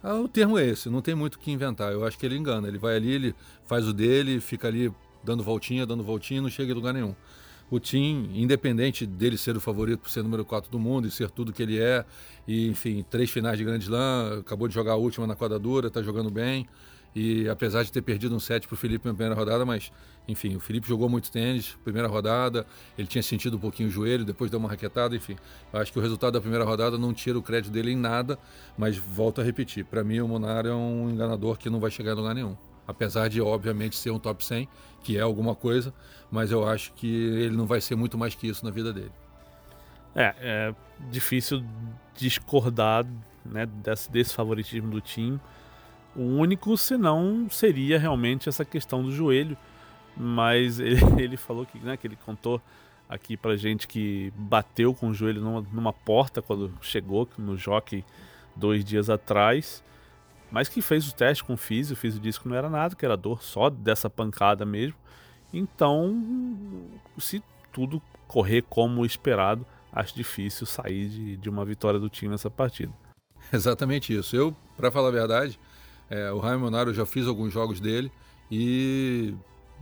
Ah, 0.04 0.16
o 0.16 0.28
termo 0.28 0.58
é 0.58 0.66
esse, 0.66 0.90
não 0.90 1.02
tem 1.02 1.16
muito 1.16 1.36
o 1.36 1.40
que 1.40 1.52
inventar. 1.52 1.92
Eu 1.92 2.06
acho 2.06 2.18
que 2.18 2.26
ele 2.26 2.38
engana. 2.38 2.68
Ele 2.68 2.78
vai 2.78 2.96
ali, 2.96 3.12
ele 3.12 3.36
faz 3.66 3.88
o 3.88 3.94
dele, 3.94 4.40
fica 4.40 4.68
ali 4.68 4.94
dando 5.24 5.44
voltinha, 5.44 5.86
dando 5.86 6.04
voltinha, 6.04 6.42
não 6.42 6.50
chega 6.50 6.72
em 6.72 6.76
lugar 6.76 6.94
nenhum. 6.94 7.16
O 7.72 7.80
Tim, 7.80 8.30
independente 8.34 9.06
dele 9.06 9.38
ser 9.38 9.56
o 9.56 9.62
favorito 9.62 10.02
por 10.02 10.10
ser 10.10 10.22
número 10.22 10.44
4 10.44 10.70
do 10.70 10.78
mundo 10.78 11.08
e 11.08 11.12
ser 11.12 11.32
tudo 11.32 11.54
que 11.54 11.64
ele 11.64 11.80
é, 11.80 12.04
e 12.46 12.68
enfim, 12.68 13.04
três 13.10 13.30
finais 13.32 13.58
de 13.58 13.64
Grande 13.64 13.86
Slam, 13.86 14.40
acabou 14.42 14.68
de 14.68 14.74
jogar 14.74 14.92
a 14.92 14.96
última 14.98 15.26
na 15.26 15.38
quadra 15.38 15.58
dura, 15.58 15.88
está 15.88 16.02
jogando 16.02 16.30
bem. 16.30 16.68
E 17.16 17.48
apesar 17.48 17.84
de 17.84 17.92
ter 17.92 18.02
perdido 18.02 18.36
um 18.36 18.40
set 18.42 18.68
para 18.68 18.74
o 18.74 18.78
Felipe 18.78 19.08
na 19.08 19.14
primeira 19.14 19.36
rodada, 19.36 19.66
mas 19.66 19.90
enfim, 20.28 20.56
o 20.56 20.60
Felipe 20.60 20.86
jogou 20.86 21.08
muito 21.08 21.32
tênis, 21.32 21.78
primeira 21.82 22.10
rodada, 22.10 22.66
ele 22.98 23.08
tinha 23.08 23.24
sentido 23.24 23.56
um 23.56 23.60
pouquinho 23.60 23.88
o 23.88 23.92
joelho, 23.92 24.26
depois 24.26 24.52
deu 24.52 24.60
uma 24.60 24.68
raquetada, 24.68 25.16
enfim. 25.16 25.38
Acho 25.72 25.94
que 25.94 26.00
o 26.00 26.02
resultado 26.02 26.34
da 26.34 26.42
primeira 26.42 26.66
rodada 26.66 26.98
não 26.98 27.14
tira 27.14 27.40
o 27.40 27.42
crédito 27.42 27.72
dele 27.72 27.92
em 27.92 27.98
nada, 27.98 28.38
mas 28.78 28.98
volto 28.98 29.40
a 29.40 29.44
repetir, 29.46 29.86
para 29.86 30.04
mim 30.04 30.20
o 30.20 30.28
Monar 30.28 30.66
é 30.66 30.74
um 30.74 31.10
enganador 31.10 31.58
que 31.58 31.70
não 31.70 31.80
vai 31.80 31.90
chegar 31.90 32.12
em 32.12 32.16
lugar 32.16 32.36
nenhum. 32.36 32.71
Apesar 32.88 33.30
de, 33.30 33.42
obviamente, 33.42 33.96
ser 33.96 34.12
um 34.12 34.20
top 34.20 34.44
100, 34.44 34.68
que 35.04 35.18
é 35.18 35.22
alguma 35.22 35.56
coisa, 35.56 35.94
mas 36.30 36.52
eu 36.52 36.68
acho 36.68 36.94
que 36.94 37.08
ele 37.08 37.56
não 37.56 37.66
vai 37.66 37.82
ser 37.82 37.96
muito 37.96 38.18
mais 38.18 38.36
que 38.36 38.48
isso 38.48 38.66
na 38.66 38.72
vida 38.72 38.92
dele. 38.92 39.12
É, 40.16 40.36
é 40.40 40.76
difícil 41.10 41.64
discordar 42.16 43.06
né, 43.46 43.66
desse, 43.66 44.12
desse 44.12 44.34
favoritismo 44.34 44.92
do 44.92 45.00
time 45.00 45.40
o 46.16 46.22
único, 46.22 46.76
senão, 46.78 47.48
seria 47.50 47.98
realmente 47.98 48.50
essa 48.50 48.66
questão 48.66 49.02
do 49.02 49.12
joelho. 49.12 49.58
Mas 50.16 50.80
ele, 50.80 51.00
ele 51.18 51.38
falou 51.38 51.66
que, 51.66 51.80
né, 51.80 51.96
que 51.96 52.08
ele 52.08 52.18
contou 52.18 52.62
aqui 53.08 53.36
pra 53.36 53.56
gente 53.56 53.88
que 53.88 54.32
bateu 54.36 54.94
com 54.94 55.10
o 55.10 55.14
joelho 55.14 55.42
numa, 55.42 55.62
numa 55.72 55.94
porta 55.94 56.42
quando 56.42 56.74
chegou 56.82 57.28
no 57.38 57.58
jockey 57.58 58.04
dois 58.56 58.84
dias 58.84 59.10
atrás. 59.10 59.84
Mas 60.52 60.68
que 60.68 60.82
fez 60.82 61.08
o 61.08 61.16
teste 61.16 61.44
com 61.44 61.54
o 61.54 61.58
físio, 61.58 61.94
o 61.94 61.98
físio 61.98 62.20
disse 62.20 62.40
que 62.40 62.48
não 62.48 62.56
era 62.56 62.70
nada, 62.70 62.96
que 62.96 63.06
era 63.06 63.16
dor 63.16 63.42
só 63.42 63.70
dessa 63.70 64.10
pancada 64.10 64.66
mesmo. 64.66 64.96
Então, 65.54 66.22
se 67.18 67.42
tudo 67.72 68.02
correr 68.28 68.62
como 68.64 69.06
esperado, 69.06 69.66
acho 69.92 70.14
difícil 70.14 70.66
sair 70.66 71.08
de, 71.08 71.38
de 71.38 71.50
uma 71.50 71.64
vitória 71.64 72.00
do 72.00 72.10
time 72.10 72.32
nessa 72.32 72.50
partida. 72.50 72.92
Exatamente 73.52 74.14
isso. 74.14 74.36
Eu, 74.36 74.56
para 74.76 74.92
falar 74.92 75.08
a 75.08 75.12
verdade, 75.12 75.58
é, 76.10 76.32
o 76.32 76.42
Monaro, 76.60 76.90
eu 76.90 76.94
já 76.94 77.06
fiz 77.06 77.28
alguns 77.28 77.54
jogos 77.54 77.80
dele 77.80 78.12
e 78.50 79.34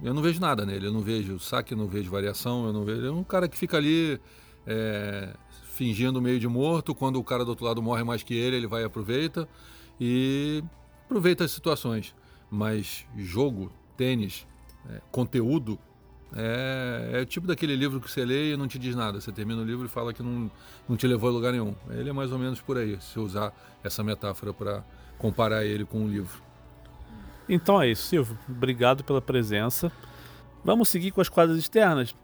eu 0.03 0.13
não 0.13 0.21
vejo 0.21 0.39
nada 0.39 0.65
nele. 0.65 0.87
Eu 0.87 0.93
não 0.93 1.01
vejo 1.01 1.39
saque, 1.39 1.73
eu 1.73 1.77
não 1.77 1.87
vejo 1.87 2.11
variação, 2.11 2.67
eu 2.67 2.73
não 2.73 2.85
vejo. 2.85 3.05
É 3.05 3.11
um 3.11 3.23
cara 3.23 3.47
que 3.47 3.57
fica 3.57 3.77
ali 3.77 4.19
é, 4.67 5.33
fingindo 5.71 6.21
meio 6.21 6.39
de 6.39 6.47
morto. 6.47 6.93
Quando 6.93 7.19
o 7.19 7.23
cara 7.23 7.43
do 7.43 7.49
outro 7.49 7.65
lado 7.65 7.81
morre 7.81 8.03
mais 8.03 8.21
que 8.21 8.35
ele, 8.35 8.55
ele 8.55 8.67
vai 8.67 8.83
e 8.83 8.85
aproveita 8.85 9.47
e 9.99 10.63
aproveita 11.05 11.43
as 11.43 11.51
situações. 11.51 12.15
Mas 12.49 13.05
jogo, 13.15 13.71
tênis, 13.95 14.47
é, 14.89 15.01
conteúdo, 15.11 15.77
é, 16.35 17.11
é, 17.13 17.21
o 17.21 17.25
tipo 17.25 17.47
daquele 17.47 17.75
livro 17.75 17.99
que 17.99 18.09
você 18.09 18.23
lê 18.23 18.53
e 18.53 18.57
não 18.57 18.67
te 18.67 18.77
diz 18.77 18.95
nada. 18.95 19.19
Você 19.19 19.31
termina 19.31 19.61
o 19.61 19.65
livro 19.65 19.85
e 19.85 19.89
fala 19.89 20.13
que 20.13 20.21
não, 20.21 20.49
não 20.87 20.95
te 20.95 21.07
levou 21.07 21.29
a 21.29 21.33
lugar 21.33 21.51
nenhum. 21.51 21.75
Ele 21.89 22.09
é 22.09 22.13
mais 22.13 22.31
ou 22.31 22.39
menos 22.39 22.61
por 22.61 22.77
aí, 22.77 22.99
se 23.01 23.19
usar 23.19 23.53
essa 23.83 24.03
metáfora 24.03 24.53
para 24.53 24.83
comparar 25.17 25.65
ele 25.65 25.85
com 25.85 25.99
um 25.99 26.07
livro. 26.07 26.41
Então 27.47 27.81
é 27.81 27.89
isso, 27.89 28.03
Silvio. 28.07 28.37
Obrigado 28.47 29.03
pela 29.03 29.21
presença. 29.21 29.91
Vamos 30.63 30.89
seguir 30.89 31.11
com 31.11 31.21
as 31.21 31.29
quadras 31.29 31.57
externas. 31.57 32.15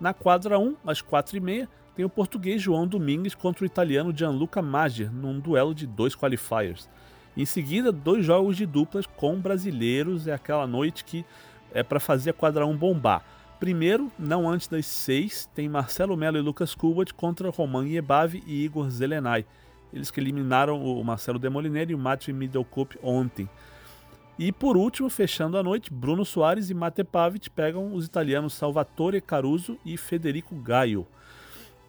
Na 0.00 0.14
quadra 0.14 0.58
1, 0.58 0.76
às 0.86 1.02
4h30, 1.02 1.68
tem 1.96 2.04
o 2.04 2.08
português 2.08 2.62
João 2.62 2.86
Domingues 2.86 3.34
contra 3.34 3.64
o 3.64 3.66
italiano 3.66 4.16
Gianluca 4.16 4.62
Maggi, 4.62 5.06
num 5.06 5.40
duelo 5.40 5.74
de 5.74 5.84
dois 5.84 6.14
qualifiers. 6.14 6.88
Em 7.36 7.44
seguida, 7.44 7.92
dois 7.92 8.24
jogos 8.24 8.56
de 8.56 8.66
duplas 8.66 9.06
com 9.06 9.38
brasileiros. 9.38 10.26
É 10.26 10.32
aquela 10.32 10.66
noite 10.66 11.04
que 11.04 11.24
é 11.72 11.82
para 11.82 12.00
fazer 12.00 12.30
a 12.30 12.34
quadra 12.34 12.66
1 12.66 12.76
bombar. 12.76 13.24
Primeiro, 13.60 14.10
não 14.18 14.48
antes 14.48 14.68
das 14.68 14.86
6, 14.86 15.50
tem 15.54 15.68
Marcelo 15.68 16.16
Melo 16.16 16.38
e 16.38 16.40
Lucas 16.40 16.74
Kubot 16.74 17.12
contra 17.12 17.50
Roman 17.50 17.86
Iebavi 17.86 18.42
e 18.46 18.64
Igor 18.64 18.88
Zelenay. 18.88 19.44
Eles 19.92 20.10
que 20.10 20.20
eliminaram 20.20 20.82
o 20.82 21.02
Marcelo 21.02 21.38
Demoliner 21.38 21.90
e 21.90 21.94
o 21.94 21.98
Matthew 21.98 22.34
Middlecup 22.34 22.96
ontem. 23.02 23.48
E 24.38 24.52
por 24.52 24.76
último, 24.76 25.10
fechando 25.10 25.58
a 25.58 25.62
noite, 25.62 25.92
Bruno 25.92 26.24
Soares 26.24 26.70
e 26.70 26.74
Mate 26.74 27.02
Pavic 27.02 27.50
pegam 27.50 27.92
os 27.92 28.06
italianos 28.06 28.54
Salvatore 28.54 29.20
Caruso 29.20 29.76
e 29.84 29.96
Federico 29.96 30.54
Gaio. 30.54 31.04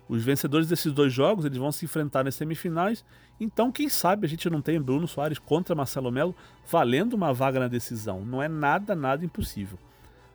Os 0.09 0.23
vencedores 0.23 0.67
desses 0.67 0.91
dois 0.91 1.13
jogos 1.13 1.45
eles 1.45 1.59
vão 1.59 1.71
se 1.71 1.85
enfrentar 1.85 2.23
nas 2.23 2.33
semifinais, 2.33 3.05
então 3.39 3.71
quem 3.71 3.87
sabe 3.87 4.25
a 4.25 4.29
gente 4.29 4.49
não 4.49 4.59
tem 4.59 4.81
Bruno 4.81 5.07
Soares 5.07 5.37
contra 5.37 5.75
Marcelo 5.75 6.11
Melo 6.11 6.35
valendo 6.67 7.13
uma 7.13 7.31
vaga 7.31 7.59
na 7.59 7.67
decisão. 7.67 8.25
Não 8.25 8.41
é 8.41 8.47
nada, 8.47 8.95
nada 8.95 9.23
impossível. 9.23 9.77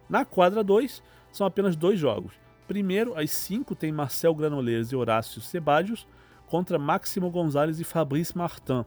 Na 0.08 0.24
quadra 0.24 0.62
2, 0.62 1.02
são 1.32 1.44
apenas 1.44 1.74
dois 1.74 1.98
jogos. 1.98 2.34
Primeiro, 2.68 3.18
às 3.18 3.32
5 3.32 3.74
tem 3.74 3.90
Marcel 3.90 4.32
Granollers 4.32 4.92
e 4.92 4.96
Horácio 4.96 5.40
Sebadios 5.40 6.06
contra 6.46 6.78
Máximo 6.78 7.28
Gonzalez 7.28 7.80
e 7.80 7.84
Fabrice 7.84 8.38
Martin. 8.38 8.84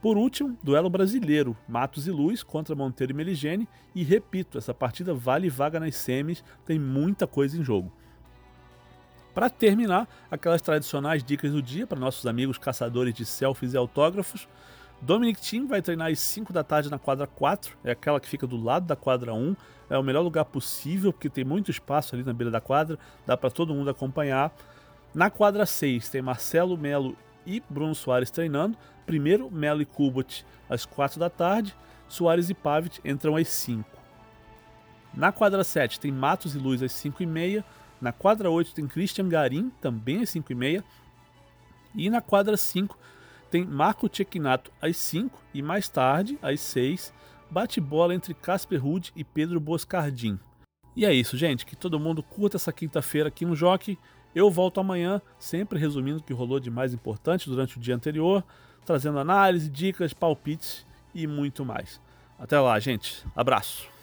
Por 0.00 0.16
último, 0.16 0.56
duelo 0.62 0.88
brasileiro, 0.88 1.56
Matos 1.66 2.06
e 2.06 2.12
Luz 2.12 2.44
contra 2.44 2.76
Monteiro 2.76 3.12
e 3.12 3.16
Meligene, 3.16 3.68
e 3.94 4.04
repito, 4.04 4.58
essa 4.58 4.72
partida 4.72 5.12
vale 5.12 5.50
vaga 5.50 5.80
nas 5.80 5.96
semis, 5.96 6.44
tem 6.64 6.78
muita 6.78 7.26
coisa 7.26 7.58
em 7.58 7.64
jogo. 7.64 7.90
Para 9.34 9.50
terminar, 9.50 10.08
aquelas 10.30 10.62
tradicionais 10.62 11.24
dicas 11.24 11.50
do 11.50 11.60
dia 11.60 11.86
para 11.86 11.98
nossos 11.98 12.24
amigos 12.24 12.56
caçadores 12.56 13.12
de 13.12 13.24
selfies 13.24 13.74
e 13.74 13.76
autógrafos. 13.76 14.46
Dominic 15.02 15.40
Thiem 15.40 15.66
vai 15.66 15.82
treinar 15.82 16.10
às 16.10 16.20
5 16.20 16.52
da 16.52 16.62
tarde 16.62 16.88
na 16.88 16.98
quadra 16.98 17.26
4, 17.26 17.76
é 17.82 17.90
aquela 17.90 18.20
que 18.20 18.28
fica 18.28 18.46
do 18.46 18.56
lado 18.56 18.86
da 18.86 18.94
quadra 18.94 19.34
1, 19.34 19.56
é 19.90 19.98
o 19.98 20.02
melhor 20.02 20.22
lugar 20.22 20.44
possível 20.44 21.12
porque 21.12 21.28
tem 21.28 21.44
muito 21.44 21.70
espaço 21.70 22.14
ali 22.14 22.24
na 22.24 22.32
beira 22.32 22.50
da 22.50 22.60
quadra, 22.60 22.98
dá 23.26 23.36
para 23.36 23.50
todo 23.50 23.74
mundo 23.74 23.90
acompanhar. 23.90 24.54
Na 25.12 25.30
quadra 25.30 25.66
6 25.66 26.08
tem 26.08 26.22
Marcelo 26.22 26.78
Melo 26.78 27.16
e 27.44 27.62
Bruno 27.68 27.94
Soares 27.94 28.30
treinando. 28.30 28.78
Primeiro, 29.04 29.50
Melo 29.50 29.82
e 29.82 29.84
Kubot 29.84 30.46
às 30.68 30.86
4 30.86 31.20
da 31.20 31.28
tarde. 31.28 31.74
Soares 32.08 32.50
e 32.50 32.54
Pavic 32.54 33.00
entram 33.04 33.36
às 33.36 33.48
5. 33.48 33.84
Na 35.12 35.30
quadra 35.30 35.62
7 35.62 36.00
tem 36.00 36.10
Matos 36.10 36.54
e 36.54 36.58
Luz 36.58 36.82
às 36.82 36.92
5 36.92 37.22
e 37.22 37.26
meia. 37.26 37.64
Na 38.00 38.12
quadra 38.12 38.50
8 38.50 38.74
tem 38.74 38.86
Christian 38.86 39.28
Garim, 39.28 39.70
também 39.80 40.22
às 40.22 40.30
5 40.30 40.52
e 40.52 40.54
meia. 40.54 40.84
E 41.94 42.10
na 42.10 42.20
quadra 42.20 42.56
5 42.56 42.98
tem 43.50 43.64
Marco 43.64 44.10
Cecchinato 44.14 44.72
às 44.80 44.96
5 44.96 45.38
e 45.54 45.62
mais 45.62 45.88
tarde, 45.88 46.38
às 46.42 46.60
6, 46.60 47.14
bate-bola 47.50 48.14
entre 48.14 48.34
Casper 48.34 48.82
Ruud 48.82 49.12
e 49.14 49.22
Pedro 49.22 49.60
Boscardin. 49.60 50.38
E 50.96 51.04
é 51.04 51.12
isso, 51.12 51.36
gente. 51.36 51.64
Que 51.64 51.76
todo 51.76 52.00
mundo 52.00 52.22
curta 52.22 52.56
essa 52.56 52.72
quinta-feira 52.72 53.28
aqui 53.28 53.44
no 53.44 53.54
Jockey. 53.56 53.98
Eu 54.34 54.50
volto 54.50 54.80
amanhã, 54.80 55.22
sempre 55.38 55.78
resumindo 55.78 56.18
o 56.18 56.22
que 56.22 56.32
rolou 56.32 56.58
de 56.58 56.70
mais 56.70 56.92
importante 56.92 57.48
durante 57.48 57.78
o 57.78 57.80
dia 57.80 57.94
anterior, 57.94 58.44
trazendo 58.84 59.18
análise, 59.18 59.70
dicas, 59.70 60.12
palpites 60.12 60.84
e 61.14 61.26
muito 61.26 61.64
mais. 61.64 62.00
Até 62.38 62.58
lá, 62.58 62.78
gente. 62.80 63.24
Abraço. 63.34 63.93